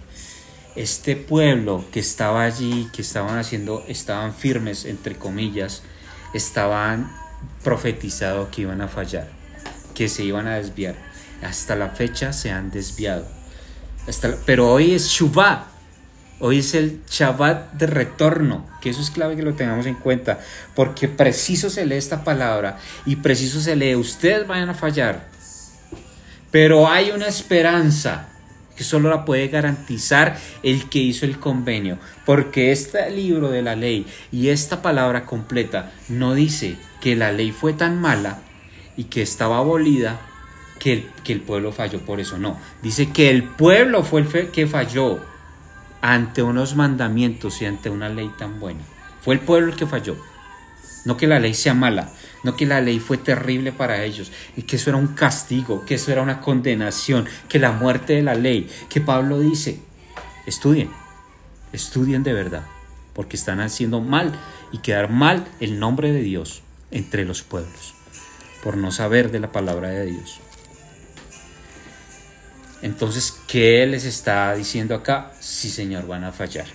[0.75, 5.83] Este pueblo que estaba allí, que estaban haciendo, estaban firmes, entre comillas,
[6.33, 7.11] estaban
[7.63, 9.27] profetizado que iban a fallar,
[9.95, 10.95] que se iban a desviar.
[11.41, 13.25] Hasta la fecha se han desviado.
[14.45, 15.65] Pero hoy es Shuvah.
[16.41, 20.39] Hoy es el Shabbat de retorno, que eso es clave que lo tengamos en cuenta,
[20.73, 25.27] porque preciso se lee esta palabra y preciso se lee, ustedes vayan a fallar,
[26.49, 28.28] pero hay una esperanza
[28.79, 33.75] que solo la puede garantizar el que hizo el convenio, porque este libro de la
[33.75, 38.39] ley y esta palabra completa no dice que la ley fue tan mala
[38.95, 40.21] y que estaba abolida
[40.79, 44.47] que el, que el pueblo falló por eso, no, dice que el pueblo fue el
[44.51, 45.19] que falló
[45.99, 48.79] ante unos mandamientos y ante una ley tan buena.
[49.19, 50.15] Fue el pueblo el que falló.
[51.03, 52.13] No que la ley sea mala,
[52.43, 55.95] no que la ley fue terrible para ellos, y que eso era un castigo, que
[55.95, 59.79] eso era una condenación, que la muerte de la ley, que Pablo dice,
[60.45, 60.89] estudien,
[61.73, 62.63] estudien de verdad,
[63.13, 64.33] porque están haciendo mal
[64.71, 67.93] y quedar mal el nombre de Dios entre los pueblos,
[68.63, 70.39] por no saber de la palabra de Dios.
[72.81, 75.33] Entonces, ¿qué les está diciendo acá?
[75.41, 76.65] Sí, Señor, van a fallar.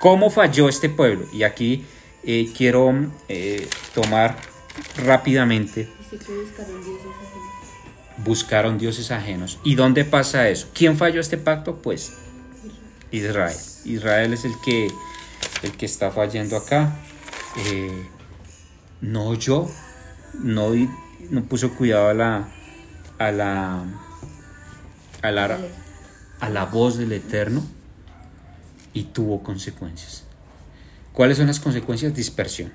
[0.00, 1.26] ¿Cómo falló este pueblo?
[1.32, 1.84] Y aquí
[2.24, 2.92] eh, quiero
[3.28, 4.36] eh, tomar
[4.96, 5.88] rápidamente.
[8.18, 9.58] Buscaron dioses ajenos.
[9.64, 10.68] ¿Y dónde pasa eso?
[10.74, 11.76] ¿Quién falló este pacto?
[11.76, 12.14] Pues
[13.10, 13.56] Israel.
[13.84, 14.88] Israel es el que,
[15.62, 16.96] el que está fallando acá.
[17.66, 18.08] Eh,
[19.00, 19.70] no yo,
[20.34, 20.70] no,
[21.30, 22.48] no puso cuidado a la,
[23.18, 23.84] a la
[25.24, 25.58] a la,
[26.40, 27.64] a la voz del Eterno
[28.92, 30.24] y tuvo consecuencias.
[31.14, 32.14] ¿Cuáles son las consecuencias?
[32.14, 32.72] Dispersión.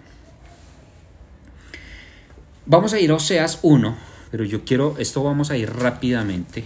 [2.72, 3.98] Vamos a ir a Oseas 1,
[4.30, 6.66] pero yo quiero, esto vamos a ir rápidamente.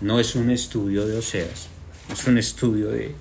[0.00, 1.68] No es un estudio de Oseas,
[2.10, 3.14] es un estudio de...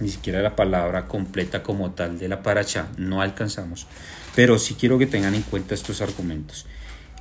[0.00, 3.86] Ni siquiera la palabra completa como tal de la paracha, no alcanzamos.
[4.34, 6.66] Pero sí quiero que tengan en cuenta estos argumentos.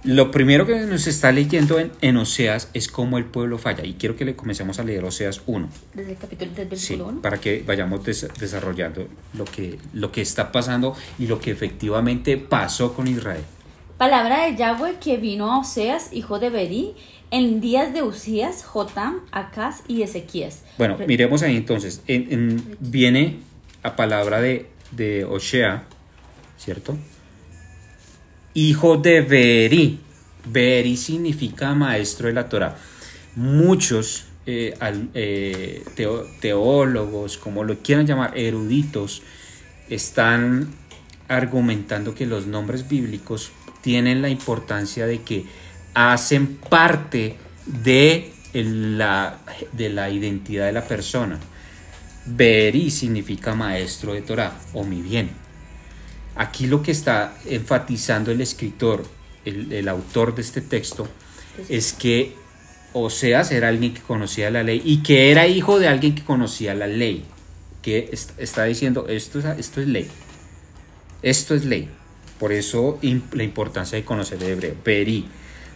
[0.04, 3.86] Lo primero que nos está leyendo en, Oseas es cómo el pueblo falla.
[3.86, 5.70] Y quiero que le comencemos a leer Oseas 1.
[5.94, 7.22] Desde el capítulo 3, versículo 1.
[7.22, 12.94] Para que vayamos desarrollando lo que, lo que está pasando y lo que efectivamente pasó
[12.94, 13.44] con Israel.
[13.98, 16.96] Palabra de Yahweh que vino a Oseas, hijo de Berí,
[17.32, 20.64] en días de Usías, Jotam, Acaz y Ezequías.
[20.78, 22.02] Bueno, miremos ahí entonces.
[22.80, 23.40] viene
[23.84, 25.86] a palabra de, de Osea,
[26.58, 26.98] ¿cierto?
[28.54, 30.00] Hijo de Beri.
[30.46, 32.78] Beri significa maestro de la Torah.
[33.36, 34.74] Muchos eh,
[35.14, 35.84] eh,
[36.40, 39.22] teólogos, como lo quieran llamar, eruditos,
[39.90, 40.70] están
[41.28, 45.46] argumentando que los nombres bíblicos tienen la importancia de que
[45.94, 49.40] hacen parte de la,
[49.72, 51.40] de la identidad de la persona.
[52.26, 55.43] Beri significa maestro de Torah o mi bien.
[56.36, 59.06] Aquí lo que está enfatizando el escritor,
[59.46, 61.08] el, autor de este texto,
[61.70, 62.36] es que
[62.94, 66.74] Oseas era alguien que conocía la ley y que era hijo de alguien que conocía
[66.74, 67.26] la ley.
[67.82, 70.10] Que está diciendo, esto es, esto es ley.
[71.22, 71.90] Esto es ley.
[72.40, 73.00] Por eso
[73.32, 74.74] la importancia de conocer el hebreo.
[74.76, 75.28] Peri,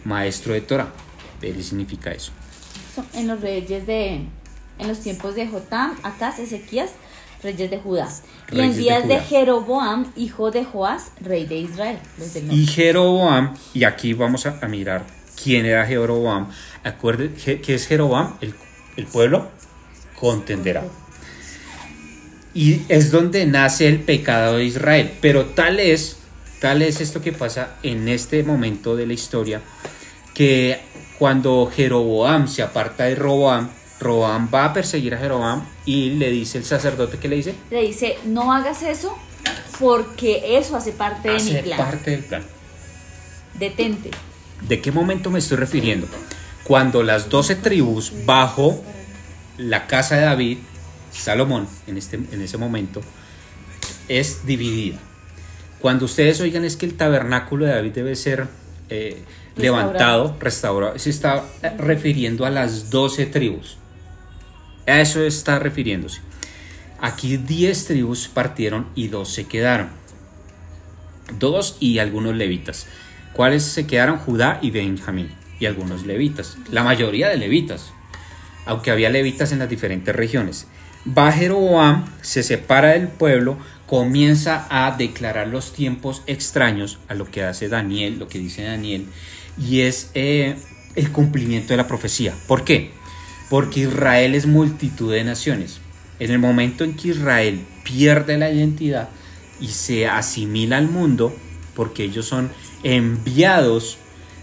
[0.06, 0.91] maestro de Torah.
[1.39, 2.32] Peri significa eso.
[3.13, 4.22] En los reyes de,
[4.80, 6.91] en los tiempos de Jotam, Acaz, Ezequías,
[7.43, 8.10] reyes de Judá.
[8.52, 12.00] y en días de, Jeroboam, hijo de Joás, rey de Israel.
[12.50, 15.06] Y Jeroboam, y aquí vamos a, mirar
[15.41, 16.50] quién era Jeroboam.
[16.84, 18.54] Acuérdense que es Jeroboam, el,
[18.95, 19.50] el pueblo
[20.19, 20.84] contenderá.
[22.54, 25.12] Y es donde nace el pecado de Israel.
[25.21, 26.17] Pero tal es,
[26.60, 29.62] tal es esto que pasa en este momento de la historia,
[30.34, 30.80] que
[31.19, 33.69] cuando Jeroboam se aparta de Roboam,
[34.00, 37.56] Roboam va a perseguir a Jeroboam y le dice el sacerdote que le dice.
[37.71, 39.17] Le dice, no hagas eso
[39.80, 41.78] porque eso hace parte de mi plan.
[41.78, 42.43] parte del plan.
[43.58, 44.12] Detente.
[44.67, 46.06] ¿De qué momento me estoy refiriendo?
[46.65, 48.84] Cuando las doce tribus bajo
[49.58, 50.58] la casa de David,
[51.12, 53.02] Salomón en, este, en ese momento,
[54.10, 54.97] es dividida.
[55.80, 58.47] Cuando ustedes oigan es que el tabernáculo de David debe ser
[58.89, 59.23] eh,
[59.56, 61.45] levantado, restaurado, se está
[61.78, 63.77] refiriendo a las doce tribus.
[64.88, 66.21] A eso está refiriéndose.
[67.00, 69.90] Aquí 10 tribus partieron y dos se quedaron.
[71.38, 72.88] Dos y algunos levitas.
[73.33, 74.17] ¿Cuáles se quedaron?
[74.17, 75.29] Judá y Benjamín.
[75.60, 76.58] Y algunos levitas.
[76.71, 77.92] La mayoría de levitas.
[78.65, 80.67] Aunque había levitas en las diferentes regiones.
[81.06, 87.44] Va Jeroboam, se separa del pueblo, comienza a declarar los tiempos extraños a lo que
[87.44, 89.06] hace Daniel, lo que dice Daniel,
[89.58, 90.58] y es eh,
[90.96, 92.33] el cumplimiento de la profecía.
[92.48, 92.92] ¿Por qué?
[93.50, 95.79] Porque Israel es multitud de naciones.
[96.19, 99.10] En el momento en que Israel pierde la identidad,
[99.60, 101.35] y se asimila al mundo,
[101.75, 102.52] porque ellos son
[102.83, 103.98] enviados,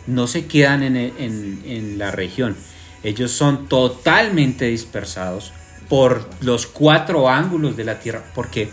[0.07, 2.57] no se quedan en, en, en la región,
[3.03, 5.53] ellos son totalmente dispersados
[5.89, 8.25] por los cuatro ángulos de la tierra.
[8.35, 8.71] ¿Por qué?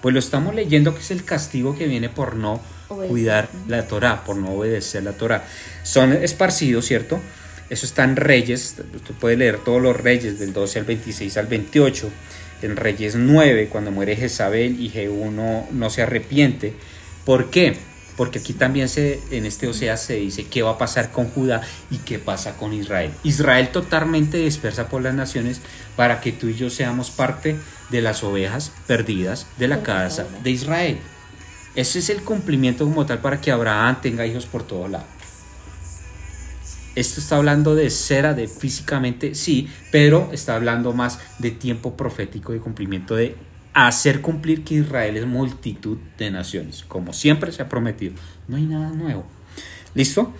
[0.00, 4.24] Pues lo estamos leyendo que es el castigo que viene por no cuidar la Torah,
[4.24, 5.44] por no obedecer la Torah.
[5.84, 7.20] Son esparcidos, ¿cierto?
[7.72, 11.46] Eso está en Reyes, usted puede leer todos los Reyes del 12 al 26 al
[11.46, 12.10] 28,
[12.60, 16.74] en Reyes 9, cuando muere Jezabel y Jehú no, no se arrepiente.
[17.24, 17.78] ¿Por qué?
[18.18, 21.62] Porque aquí también se, en este Oseas se dice qué va a pasar con Judá
[21.90, 23.10] y qué pasa con Israel.
[23.24, 25.62] Israel totalmente dispersa por las naciones
[25.96, 27.56] para que tú y yo seamos parte
[27.88, 30.98] de las ovejas perdidas de la casa de Israel.
[31.74, 35.06] Ese es el cumplimiento como tal para que Abraham tenga hijos por todo lado.
[36.94, 42.52] Esto está hablando de cera, de físicamente, sí, pero está hablando más de tiempo profético
[42.52, 43.34] de cumplimiento de
[43.72, 48.14] hacer cumplir que Israel es multitud de naciones, como siempre se ha prometido.
[48.46, 49.24] No hay nada nuevo.
[49.94, 50.34] ¿Listo?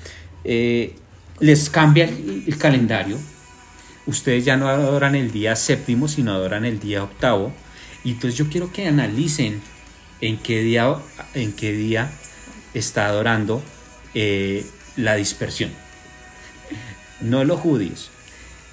[0.44, 0.94] Eh,
[1.40, 3.16] les cambia el, calendario.
[4.04, 7.54] Ustedes ya no adoran el día séptimo, sino adoran el día octavo.
[8.04, 9.62] Y entonces yo quiero que analicen
[10.20, 10.94] en qué día,
[11.32, 12.10] en qué día
[12.74, 13.62] está adorando
[14.14, 15.70] eh, la dispersión
[17.22, 18.10] no los judíos,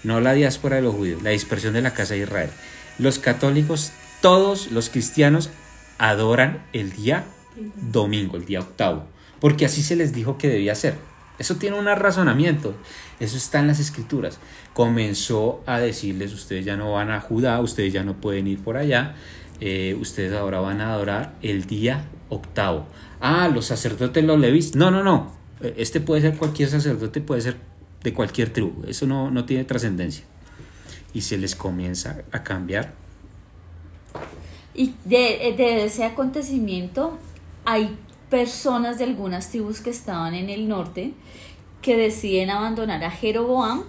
[0.04, 2.50] no la diáspora de los judíos, la dispersión de la casa de Israel.
[2.97, 3.91] Los católicos,
[4.22, 5.50] todos los cristianos
[5.97, 7.26] adoran el día
[7.91, 9.06] domingo, el día octavo,
[9.39, 10.95] porque así se les dijo que debía ser.
[11.38, 12.76] Eso tiene un razonamiento,
[13.22, 14.39] eso está en las escrituras.
[14.74, 18.76] Comenzó a decirles, ustedes ya no van a Judá, ustedes ya no pueden ir por
[18.76, 19.16] allá,
[19.62, 22.88] eh, ustedes ahora van a adorar el día octavo.
[23.22, 24.76] Ah, los sacerdotes los levis.
[24.76, 25.32] No, no, no.
[25.78, 27.58] Este puede ser cualquier sacerdote, puede ser
[28.04, 28.84] de cualquier tribu.
[28.88, 30.26] Eso no, no tiene trascendencia.
[31.14, 32.93] Y se les comienza a cambiar.
[34.74, 37.18] Y de, ese acontecimiento
[37.66, 37.97] hay
[38.30, 41.14] personas de algunas tribus que estaban en el norte
[41.82, 43.84] que deciden abandonar a Jeroboam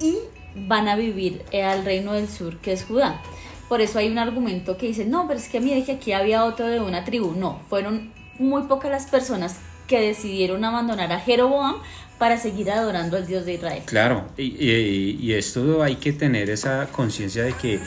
[0.00, 0.16] y
[0.54, 3.22] van a vivir al reino del sur que es Judá.
[3.68, 6.44] Por eso hay un argumento que dice, no, pero es que mire que aquí había
[6.44, 7.32] otro de una tribu.
[7.36, 9.56] No, fueron muy pocas las personas
[9.86, 11.76] que decidieron abandonar a Jeroboam
[12.18, 13.82] para seguir adorando al Dios de Israel.
[13.84, 17.78] Claro, y, y, y esto hay que tener esa conciencia de que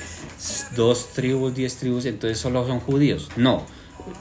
[0.76, 3.30] dos tribus, diez tribus, entonces solo son judíos.
[3.36, 3.66] No,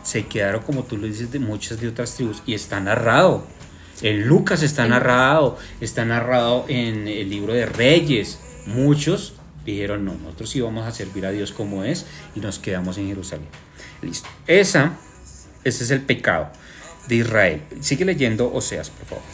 [0.02, 3.46] se quedaron, como tú lo dices, de muchas de otras tribus y está narrado.
[4.00, 8.38] En Lucas está narrado, está narrado en el libro de Reyes.
[8.66, 9.34] Muchos
[9.66, 13.08] dijeron, no, nosotros sí vamos a servir a Dios como es y nos quedamos en
[13.08, 13.48] Jerusalén.
[14.00, 14.28] Listo.
[14.46, 14.96] Esa,
[15.64, 16.50] ese es el pecado
[17.08, 17.62] de Israel.
[17.80, 19.24] Sigue leyendo Oseas, por favor.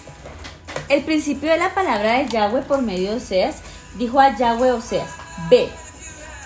[0.89, 3.57] El principio de la palabra de Yahweh por medio de Oseas
[3.99, 5.11] dijo a Yahweh Oseas,
[5.51, 5.69] ve,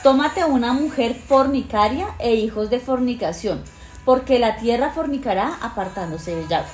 [0.03, 3.63] tómate una mujer fornicaria e hijos de fornicación,
[4.05, 6.69] porque la tierra fornicará apartándose de Yahweh.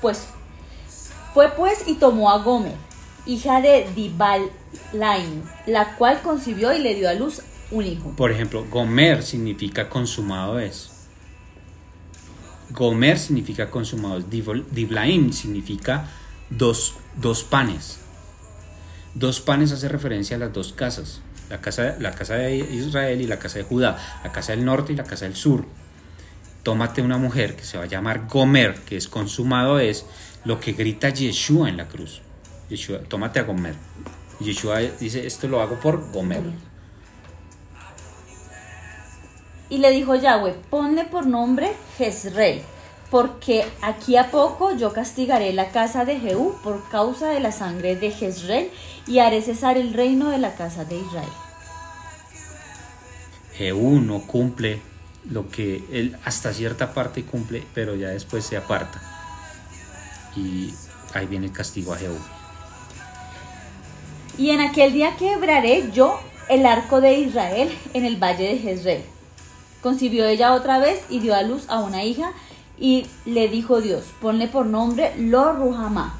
[0.00, 0.26] Pues
[1.34, 2.76] fue pues y tomó a Gomer,
[3.26, 8.10] hija de Dibalaim, la cual concibió y le dio a luz un hijo.
[8.16, 10.93] Por ejemplo, Gomer significa consumado es.
[12.70, 14.20] Gomer significa consumado.
[14.20, 16.08] Diblaim significa
[16.50, 18.00] dos, dos panes.
[19.14, 21.20] Dos panes hace referencia a las dos casas.
[21.50, 23.98] La casa, la casa de Israel y la casa de Judá.
[24.24, 25.64] La casa del norte y la casa del sur.
[26.62, 30.06] Tómate una mujer que se va a llamar Gomer, que es consumado, es
[30.44, 32.22] lo que grita Yeshua en la cruz.
[32.70, 33.74] Yeshua, tómate a Gomer.
[34.40, 36.42] Yeshua dice, esto lo hago por Gomer.
[39.74, 42.62] Y le dijo Yahweh, ponle por nombre Jezreel,
[43.10, 47.96] porque aquí a poco yo castigaré la casa de Jehú por causa de la sangre
[47.96, 48.70] de Jezreel
[49.08, 51.32] y haré cesar el reino de la casa de Israel.
[53.54, 54.80] Jehú no cumple
[55.28, 59.02] lo que él hasta cierta parte cumple, pero ya después se aparta.
[60.36, 60.72] Y
[61.14, 62.16] ahí viene el castigo a Jehú.
[64.38, 69.13] Y en aquel día quebraré yo el arco de Israel en el valle de Jezreel
[69.84, 72.32] Concibió ella otra vez y dio a luz a una hija
[72.80, 76.14] y le dijo Dios, ponle por nombre Lo Ruhamá,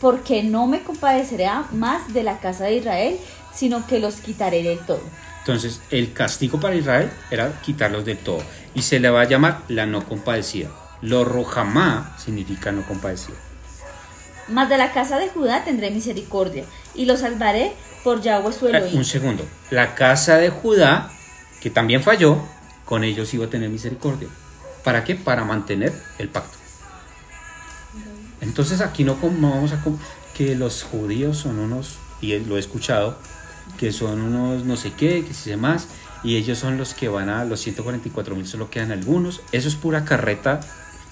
[0.00, 3.18] porque no me compadeceré más de la casa de Israel,
[3.52, 5.02] sino que los quitaré del todo.
[5.40, 8.44] Entonces, el castigo para Israel era quitarlos del todo.
[8.74, 10.68] Y se le va a llamar la no compadecida.
[11.02, 13.38] Lo Ruhamá significa no compadecida.
[14.46, 16.62] Mas de la casa de Judá tendré misericordia
[16.94, 17.72] y los salvaré
[18.04, 18.98] por Yahweh su Elohim.
[18.98, 19.44] Un segundo.
[19.72, 21.10] La casa de Judá,
[21.60, 22.38] que también falló,
[22.90, 24.26] con ellos iba a tener misericordia.
[24.82, 25.14] ¿Para qué?
[25.14, 26.58] Para mantener el pacto.
[28.40, 29.80] Entonces aquí no, no vamos a...
[30.36, 33.16] que los judíos son unos, y lo he escuchado,
[33.78, 35.86] que son unos no sé qué, que si más.
[36.24, 39.40] y ellos son los que van a los 144 mil, solo quedan algunos.
[39.52, 40.58] Eso es pura carreta,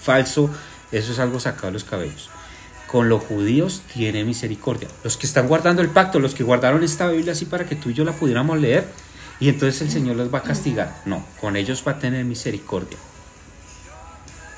[0.00, 0.50] falso,
[0.90, 2.28] eso es algo sacado de los cabellos.
[2.88, 4.88] Con los judíos tiene misericordia.
[5.04, 7.90] Los que están guardando el pacto, los que guardaron esta Biblia así para que tú
[7.90, 8.88] y yo la pudiéramos leer,
[9.40, 11.02] y entonces el Señor los va a castigar.
[11.06, 12.98] No, con ellos va a tener misericordia.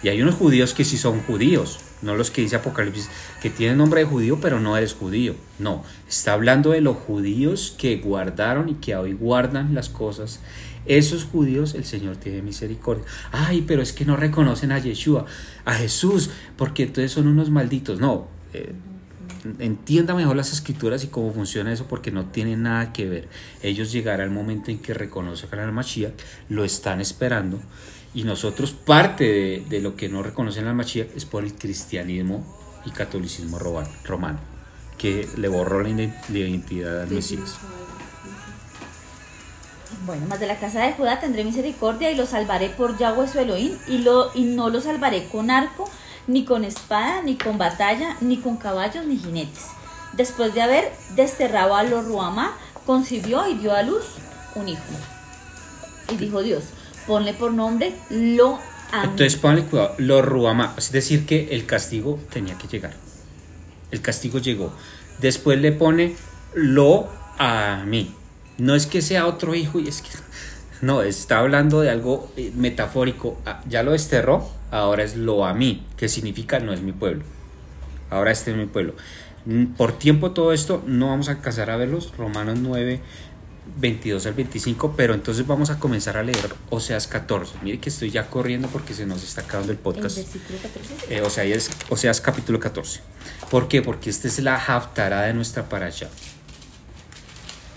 [0.03, 3.11] Y hay unos judíos que sí son judíos, no los que dice Apocalipsis,
[3.43, 5.35] que tienen nombre de judío, pero no eres judío.
[5.59, 10.41] No, está hablando de los judíos que guardaron y que hoy guardan las cosas.
[10.87, 13.05] Esos judíos el Señor tiene misericordia.
[13.31, 15.27] Ay, pero es que no reconocen a Yeshua,
[15.67, 18.01] a Jesús, porque entonces son unos malditos.
[18.01, 18.73] No, eh,
[19.59, 23.29] entienda mejor las escrituras y cómo funciona eso porque no tiene nada que ver.
[23.63, 26.15] Ellos llegarán al momento en que reconocen al Mashiach,
[26.49, 27.61] lo están esperando
[28.15, 32.45] y nosotros parte de, lo que no reconocen al Mashiach es por el cristianismo
[32.85, 34.41] y catolicismo romano,
[34.99, 37.59] que le borró la identidad al Mesías.
[40.07, 43.39] Bueno, más de la casa de Judá tendré misericordia y lo salvaré por Yahweh su
[43.39, 45.91] Elohim y, lo, y no lo salvaré con arco,
[46.31, 49.67] ni con espada, ni con batalla, ni con caballos, ni jinetes.
[50.13, 52.07] Después de haber desterrado a los
[52.87, 54.05] concibió y dio a luz
[54.55, 54.83] un hijo.
[56.13, 56.65] Y dijo Dios,
[57.07, 58.59] ponle por nombre lo
[58.93, 60.23] Entonces ponle cuidado, lo
[60.77, 62.95] es decir que el castigo tenía que llegar.
[63.91, 64.73] El castigo llegó.
[65.19, 66.17] Después le pone
[66.55, 67.09] lo
[67.39, 68.15] a mí.
[68.57, 70.11] No es que sea otro hijo y es que
[70.83, 73.39] no, está hablando de algo eh, metafórico.
[73.45, 77.25] Ah, ya lo desterró, ahora es lo a mí, que significa no es mi pueblo.
[78.09, 78.95] Ahora este es mi pueblo.
[79.45, 82.13] Mm, por tiempo todo esto no vamos a alcanzar a verlos.
[82.17, 83.01] Romanos 9,
[83.79, 87.59] 22 al 25, pero entonces vamos a comenzar a leer Oseas 14.
[87.63, 90.19] Mire que estoy ya corriendo porque se nos está acabando el podcast.
[91.11, 93.01] Eh, o sea, es Oseas capítulo 14.
[93.51, 93.83] ¿Por qué?
[93.83, 96.09] Porque esta es la haftará de nuestra allá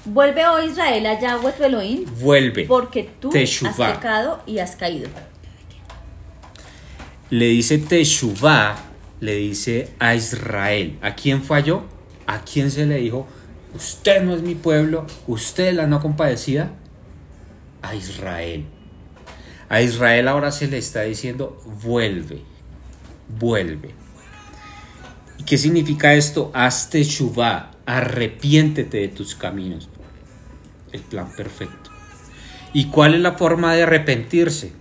[0.06, 2.06] Vuelve, oh Israel, a Yahweh tu Elohim.
[2.20, 2.66] Vuelve.
[2.66, 5.08] Porque tú has pecado y has caído.
[7.30, 8.76] Le dice Teshuvah,
[9.22, 11.00] le dice a Israel.
[11.02, 11.84] ¿A quién falló?
[12.28, 13.28] ¿A quién se le dijo?
[13.74, 16.74] Usted no es mi pueblo, usted es la no compadecida.
[17.82, 18.66] A Israel.
[19.70, 22.42] A Israel ahora se le está diciendo, vuelve,
[23.28, 23.92] vuelve.
[25.40, 26.52] ¿Y qué significa esto?
[26.54, 29.90] Haz Teshuvah, arrepiéntete de tus caminos
[30.94, 31.92] el plan perfecto.
[32.72, 34.72] ¿Y cuál es la forma de arrepentirse?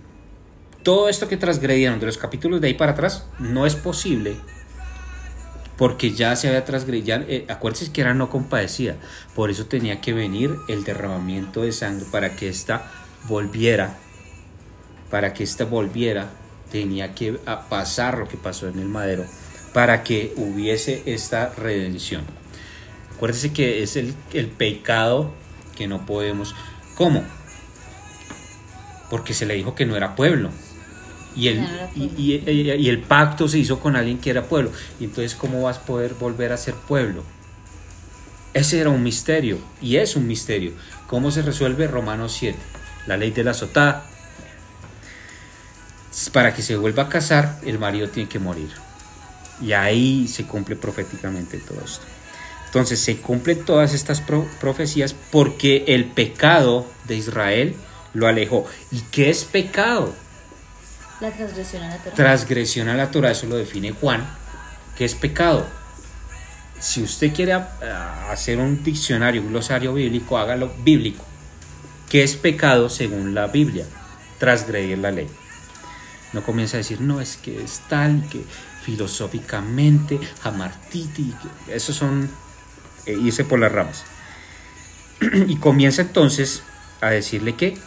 [0.83, 4.37] Todo esto que transgredieron de los capítulos de ahí para atrás no es posible
[5.77, 8.95] porque ya se había transgredido, eh, acuérdense que era no compadecida,
[9.35, 12.91] por eso tenía que venir el derramamiento de sangre para que ésta
[13.27, 13.97] volviera,
[15.09, 16.29] para que ésta volviera,
[16.71, 17.33] tenía que
[17.69, 19.25] pasar lo que pasó en el madero,
[19.73, 22.23] para que hubiese esta redención.
[23.15, 25.33] Acuérdense que es el, el pecado
[25.75, 26.55] que no podemos.
[26.95, 27.23] ¿Cómo?
[29.09, 30.49] Porque se le dijo que no era pueblo.
[31.35, 34.71] Y el, y, el pacto se hizo con alguien que era pueblo.
[34.99, 37.23] Y entonces, ¿cómo vas a poder volver a ser pueblo?
[38.53, 40.73] Ese era un misterio y es un misterio.
[41.07, 42.57] ¿Cómo se resuelve Romanos 7?
[43.07, 44.05] La ley de la azotada.
[46.31, 48.69] Para que se vuelva a casar, el marido tiene que morir.
[49.59, 52.05] Y ahí se cumple proféticamente todo esto.
[52.73, 54.23] Entonces se cumplen todas estas
[54.59, 57.75] profecías porque el pecado de Israel
[58.15, 58.65] lo alejó.
[58.89, 60.11] ¿Y qué es pecado?
[61.21, 62.15] La transgresión a la Torah.
[62.15, 64.27] Transgresión a la Torah, eso lo define Juan.
[64.97, 65.67] ¿Qué es pecado?
[66.79, 71.23] Si usted quiere ah, hacer un diccionario, un glosario bíblico, hágalo bíblico.
[72.09, 73.85] ¿Qué es pecado según la Biblia?
[74.39, 75.27] Transgredir la ley.
[76.33, 78.43] No comienza a decir, no, es que es tal, que
[78.81, 81.35] filosóficamente, Hamartiti,
[81.67, 82.41] esos son
[83.05, 84.03] e irse por las ramas.
[85.47, 86.63] y comienza entonces
[87.01, 87.77] a decirle que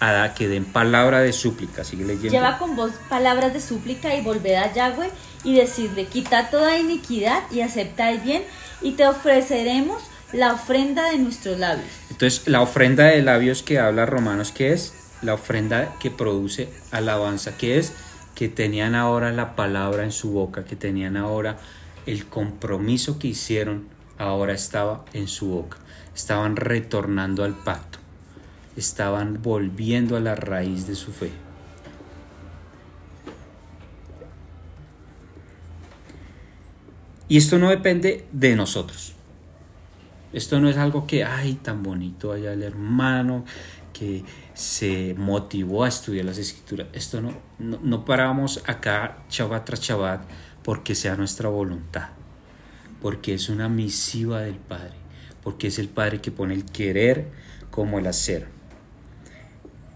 [0.00, 1.84] a que den palabra de súplica.
[1.84, 2.30] Sigue leyendo.
[2.30, 5.10] Lleva con vos palabras de súplica y volved a Yahweh
[5.44, 8.42] y decirle, quita toda iniquidad y acepta el bien
[8.80, 10.02] y te ofreceremos
[10.32, 11.86] la ofrenda de nuestros labios.
[12.10, 14.94] Entonces, la ofrenda de labios que habla Romanos, ¿qué es?
[15.20, 17.92] La ofrenda que produce alabanza, que es?
[18.34, 21.58] Que tenían ahora la palabra en su boca, que tenían ahora
[22.06, 23.86] el compromiso que hicieron
[24.20, 25.78] ahora estaba en su boca.
[26.14, 27.98] Estaban retornando al pacto.
[28.76, 31.30] Estaban volviendo a la raíz de su fe.
[37.28, 39.14] Y esto no depende de nosotros.
[40.32, 43.44] Esto no es algo que, ay, tan bonito allá el hermano
[43.92, 46.88] que se motivó a estudiar las escrituras.
[46.92, 50.22] Esto no, no, no paramos acá, chabat tras chabat,
[50.62, 52.19] porque sea nuestra voluntad
[53.00, 54.94] porque es una misiva del Padre,
[55.42, 57.26] porque es el Padre que pone el querer
[57.70, 58.46] como el hacer.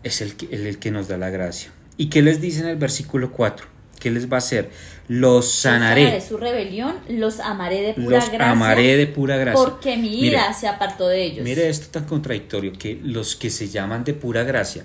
[0.03, 1.71] es el que, el, el que nos da la gracia.
[1.97, 3.67] ¿Y qué les dice en el versículo 4?
[4.01, 4.71] ¿Qué les va a hacer?
[5.09, 6.11] Los sanaré.
[6.11, 8.51] de su rebelión, los amaré de pura Los gracia.
[8.51, 9.65] amaré de pura gracia.
[9.65, 11.45] Porque mi Mire, ira se apartó de ellos.
[11.45, 14.85] Mire esto tan contradictorio, que los que se llaman de pura gracia,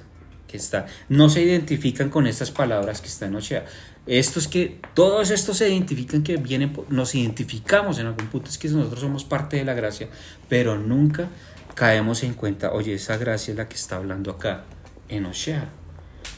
[0.50, 3.66] que está, no se identifican con estas palabras que están en Ochea.
[4.08, 8.68] Estos que, todos estos se identifican que vienen, nos identificamos en algún punto, es que
[8.68, 10.10] nosotros somos parte de la gracia,
[10.50, 11.30] pero nunca
[11.76, 14.64] caemos en cuenta, oye, esa gracia es la que está hablando acá,
[15.08, 15.70] en Ochea,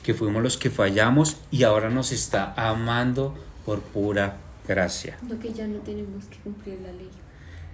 [0.03, 3.35] que fuimos los que fallamos y ahora nos está amando
[3.65, 4.37] por pura
[4.67, 5.17] gracia.
[5.27, 7.09] Lo que ya no tenemos que cumplir la ley.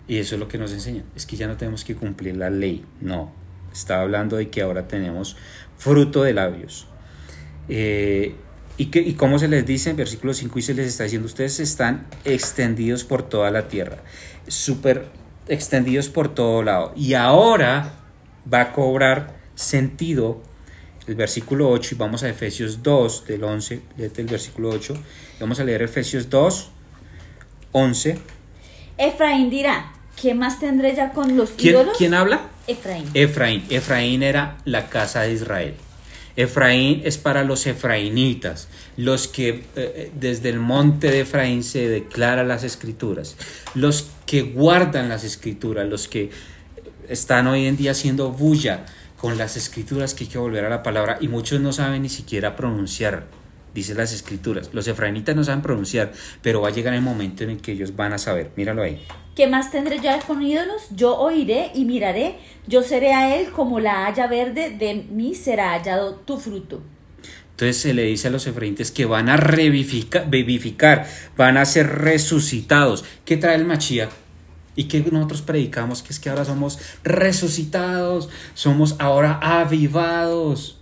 [0.07, 1.03] Y eso es lo que nos enseña.
[1.15, 2.85] Es que ya no tenemos que cumplir la ley.
[3.01, 3.31] No.
[3.73, 5.35] Está hablando de que ahora tenemos
[5.77, 6.87] fruto de labios.
[7.69, 8.35] Eh,
[8.77, 11.59] y, y como se les dice en versículo 5 y se les está diciendo, ustedes
[11.59, 13.97] están extendidos por toda la tierra.
[14.47, 15.05] Súper
[15.47, 16.93] extendidos por todo lado.
[16.95, 17.93] Y ahora
[18.51, 20.41] va a cobrar sentido
[21.07, 24.93] el versículo 8 y vamos a Efesios 2 del 11, léete el versículo 8.
[24.93, 26.69] y Vamos a leer Efesios 2,
[27.71, 28.19] 11.
[28.97, 31.97] Efraín dirá, ¿qué más tendré ya con los ¿Quién, ídolos?
[31.97, 32.41] ¿quién habla?
[32.67, 33.05] Efraín.
[33.13, 33.63] Efraín.
[33.69, 35.75] Efraín era la casa de Israel.
[36.35, 41.87] Efraín es para los efraínitas, los que eh, eh, desde el monte de Efraín se
[41.89, 43.35] declaran las escrituras,
[43.73, 46.29] los que guardan las escrituras, los que
[47.09, 48.85] están hoy en día haciendo bulla
[49.17, 52.09] con las escrituras que hay que volver a la palabra y muchos no saben ni
[52.09, 53.25] siquiera pronunciar,
[53.77, 54.69] dice las escrituras.
[54.73, 56.11] Los efraínitas no saben pronunciar,
[56.41, 58.51] pero va a llegar el momento en el que ellos van a saber.
[58.55, 59.01] Míralo ahí.
[59.35, 60.87] ¿Qué más tendré ya con ídolos?
[60.91, 65.73] Yo oiré y miraré, yo seré a él como la haya verde, de mí será
[65.73, 66.81] hallado tu fruto.
[67.51, 71.87] Entonces se le dice a los efraínitas que van a revifica- vivificar, van a ser
[71.87, 73.03] resucitados.
[73.25, 74.09] ¿Qué trae el Machía?
[74.75, 80.76] Y que nosotros predicamos que es que ahora somos resucitados, somos ahora avivados.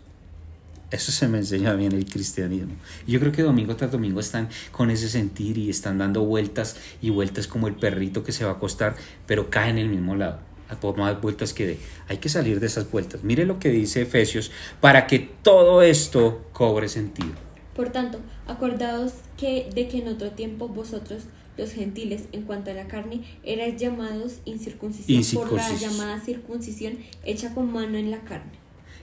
[0.95, 2.73] Eso se me enseña bien el cristianismo.
[3.05, 7.09] Yo creo que domingo tras domingo están con ese sentir y están dando vueltas y
[7.09, 8.95] vueltas como el perrito que se va a acostar,
[9.27, 10.39] pero cae en el mismo lado.
[10.69, 11.77] A por más vueltas que dé.
[12.07, 13.25] Hay que salir de esas vueltas.
[13.25, 17.33] Mire lo que dice Efesios para que todo esto cobre sentido.
[17.75, 21.23] Por tanto, acordaos que de que en otro tiempo vosotros,
[21.57, 27.53] los gentiles, en cuanto a la carne, erais llamados incircuncisión por la llamada circuncisión hecha
[27.53, 28.53] con mano en la carne.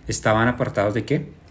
[0.09, 1.42] ¿Estaban apartados de qué?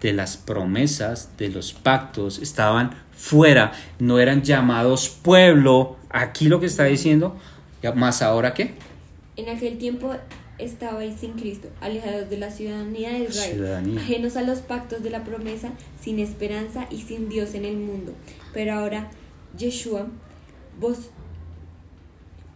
[0.00, 5.96] De las promesas, de los pactos, estaban fuera, no eran llamados pueblo.
[6.10, 7.36] Aquí lo que está diciendo,
[7.94, 8.74] más ahora qué?
[9.36, 10.14] En aquel tiempo
[10.58, 14.00] estabais sin Cristo, alejados de la ciudadanía de Israel, Ciudadanía.
[14.00, 15.70] ajenos a los pactos de la promesa,
[16.00, 18.12] sin esperanza y sin Dios en el mundo.
[18.54, 19.10] Pero ahora,
[19.56, 20.06] Yeshua,
[20.80, 21.10] vos,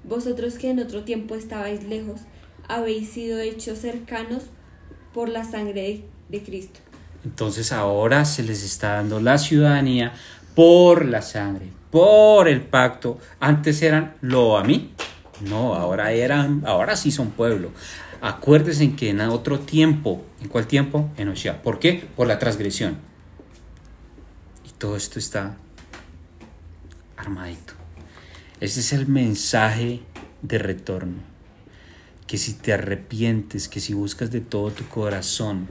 [0.05, 2.21] vosotros que en otro tiempo estabais lejos,
[2.69, 4.45] habéis sido hechos cercanos
[5.13, 6.81] por la sangre de, de Cristo.
[7.25, 10.13] Entonces ahora se les está dando la ciudadanía
[10.55, 13.19] por la sangre, por el pacto.
[13.41, 14.93] Antes eran lo a mí.
[15.41, 17.71] No, ahora eran, ahora sí son pueblo.
[18.21, 21.11] Acuérdense en que en otro tiempo, ¿en cuál tiempo?
[21.17, 21.63] En Oshia.
[21.63, 22.07] ¿Por qué?
[22.17, 22.99] Por la transgresión.
[24.67, 25.57] Y todo esto está
[27.17, 27.75] armadito.
[28.61, 30.01] Ese es el mensaje
[30.43, 31.19] de retorno.
[32.27, 35.69] Que si te arrepientes, que si buscas de todo tu corazón,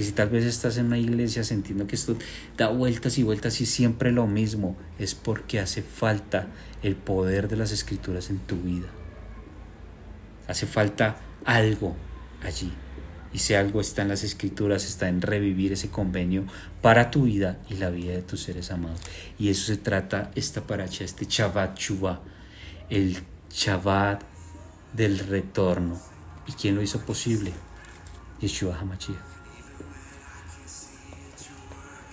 [0.00, 2.16] que si tal vez estás en una iglesia sintiendo que esto
[2.56, 6.46] da vueltas y vueltas y siempre lo mismo, es porque hace falta
[6.82, 8.86] el poder de las escrituras en tu vida.
[10.48, 11.96] Hace falta algo
[12.42, 12.72] allí.
[13.34, 16.46] Y si algo está en las escrituras, está en revivir ese convenio
[16.80, 19.00] para tu vida y la vida de tus seres amados.
[19.38, 22.22] Y eso se trata esta paracha, este Shabbat Shuvah,
[22.88, 23.18] el
[23.52, 24.22] Shabbat
[24.94, 26.00] del retorno.
[26.46, 27.52] ¿Y quién lo hizo posible?
[28.40, 29.29] Yeshua HaMashiach.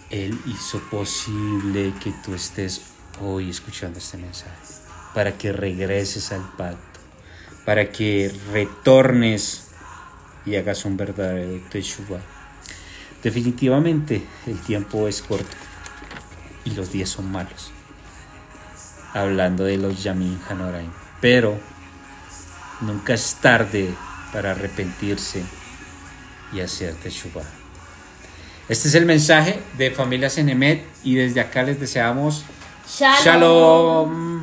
[0.09, 2.81] Él hizo posible que tú estés
[3.21, 4.55] hoy escuchando este mensaje,
[5.13, 6.99] para que regreses al pacto,
[7.65, 9.67] para que retornes
[10.45, 12.19] y hagas un verdadero teshuva.
[13.21, 15.57] Definitivamente el tiempo es corto
[16.63, 17.71] y los días son malos.
[19.13, 21.59] Hablando de los Yamin Hanoraim, pero
[22.79, 23.93] nunca es tarde
[24.31, 25.43] para arrepentirse
[26.53, 27.43] y hacer teshuva.
[28.69, 32.43] Este es el mensaje de Familias Enemet y desde acá les deseamos
[32.85, 33.23] Shalom.
[33.23, 34.36] Shalom.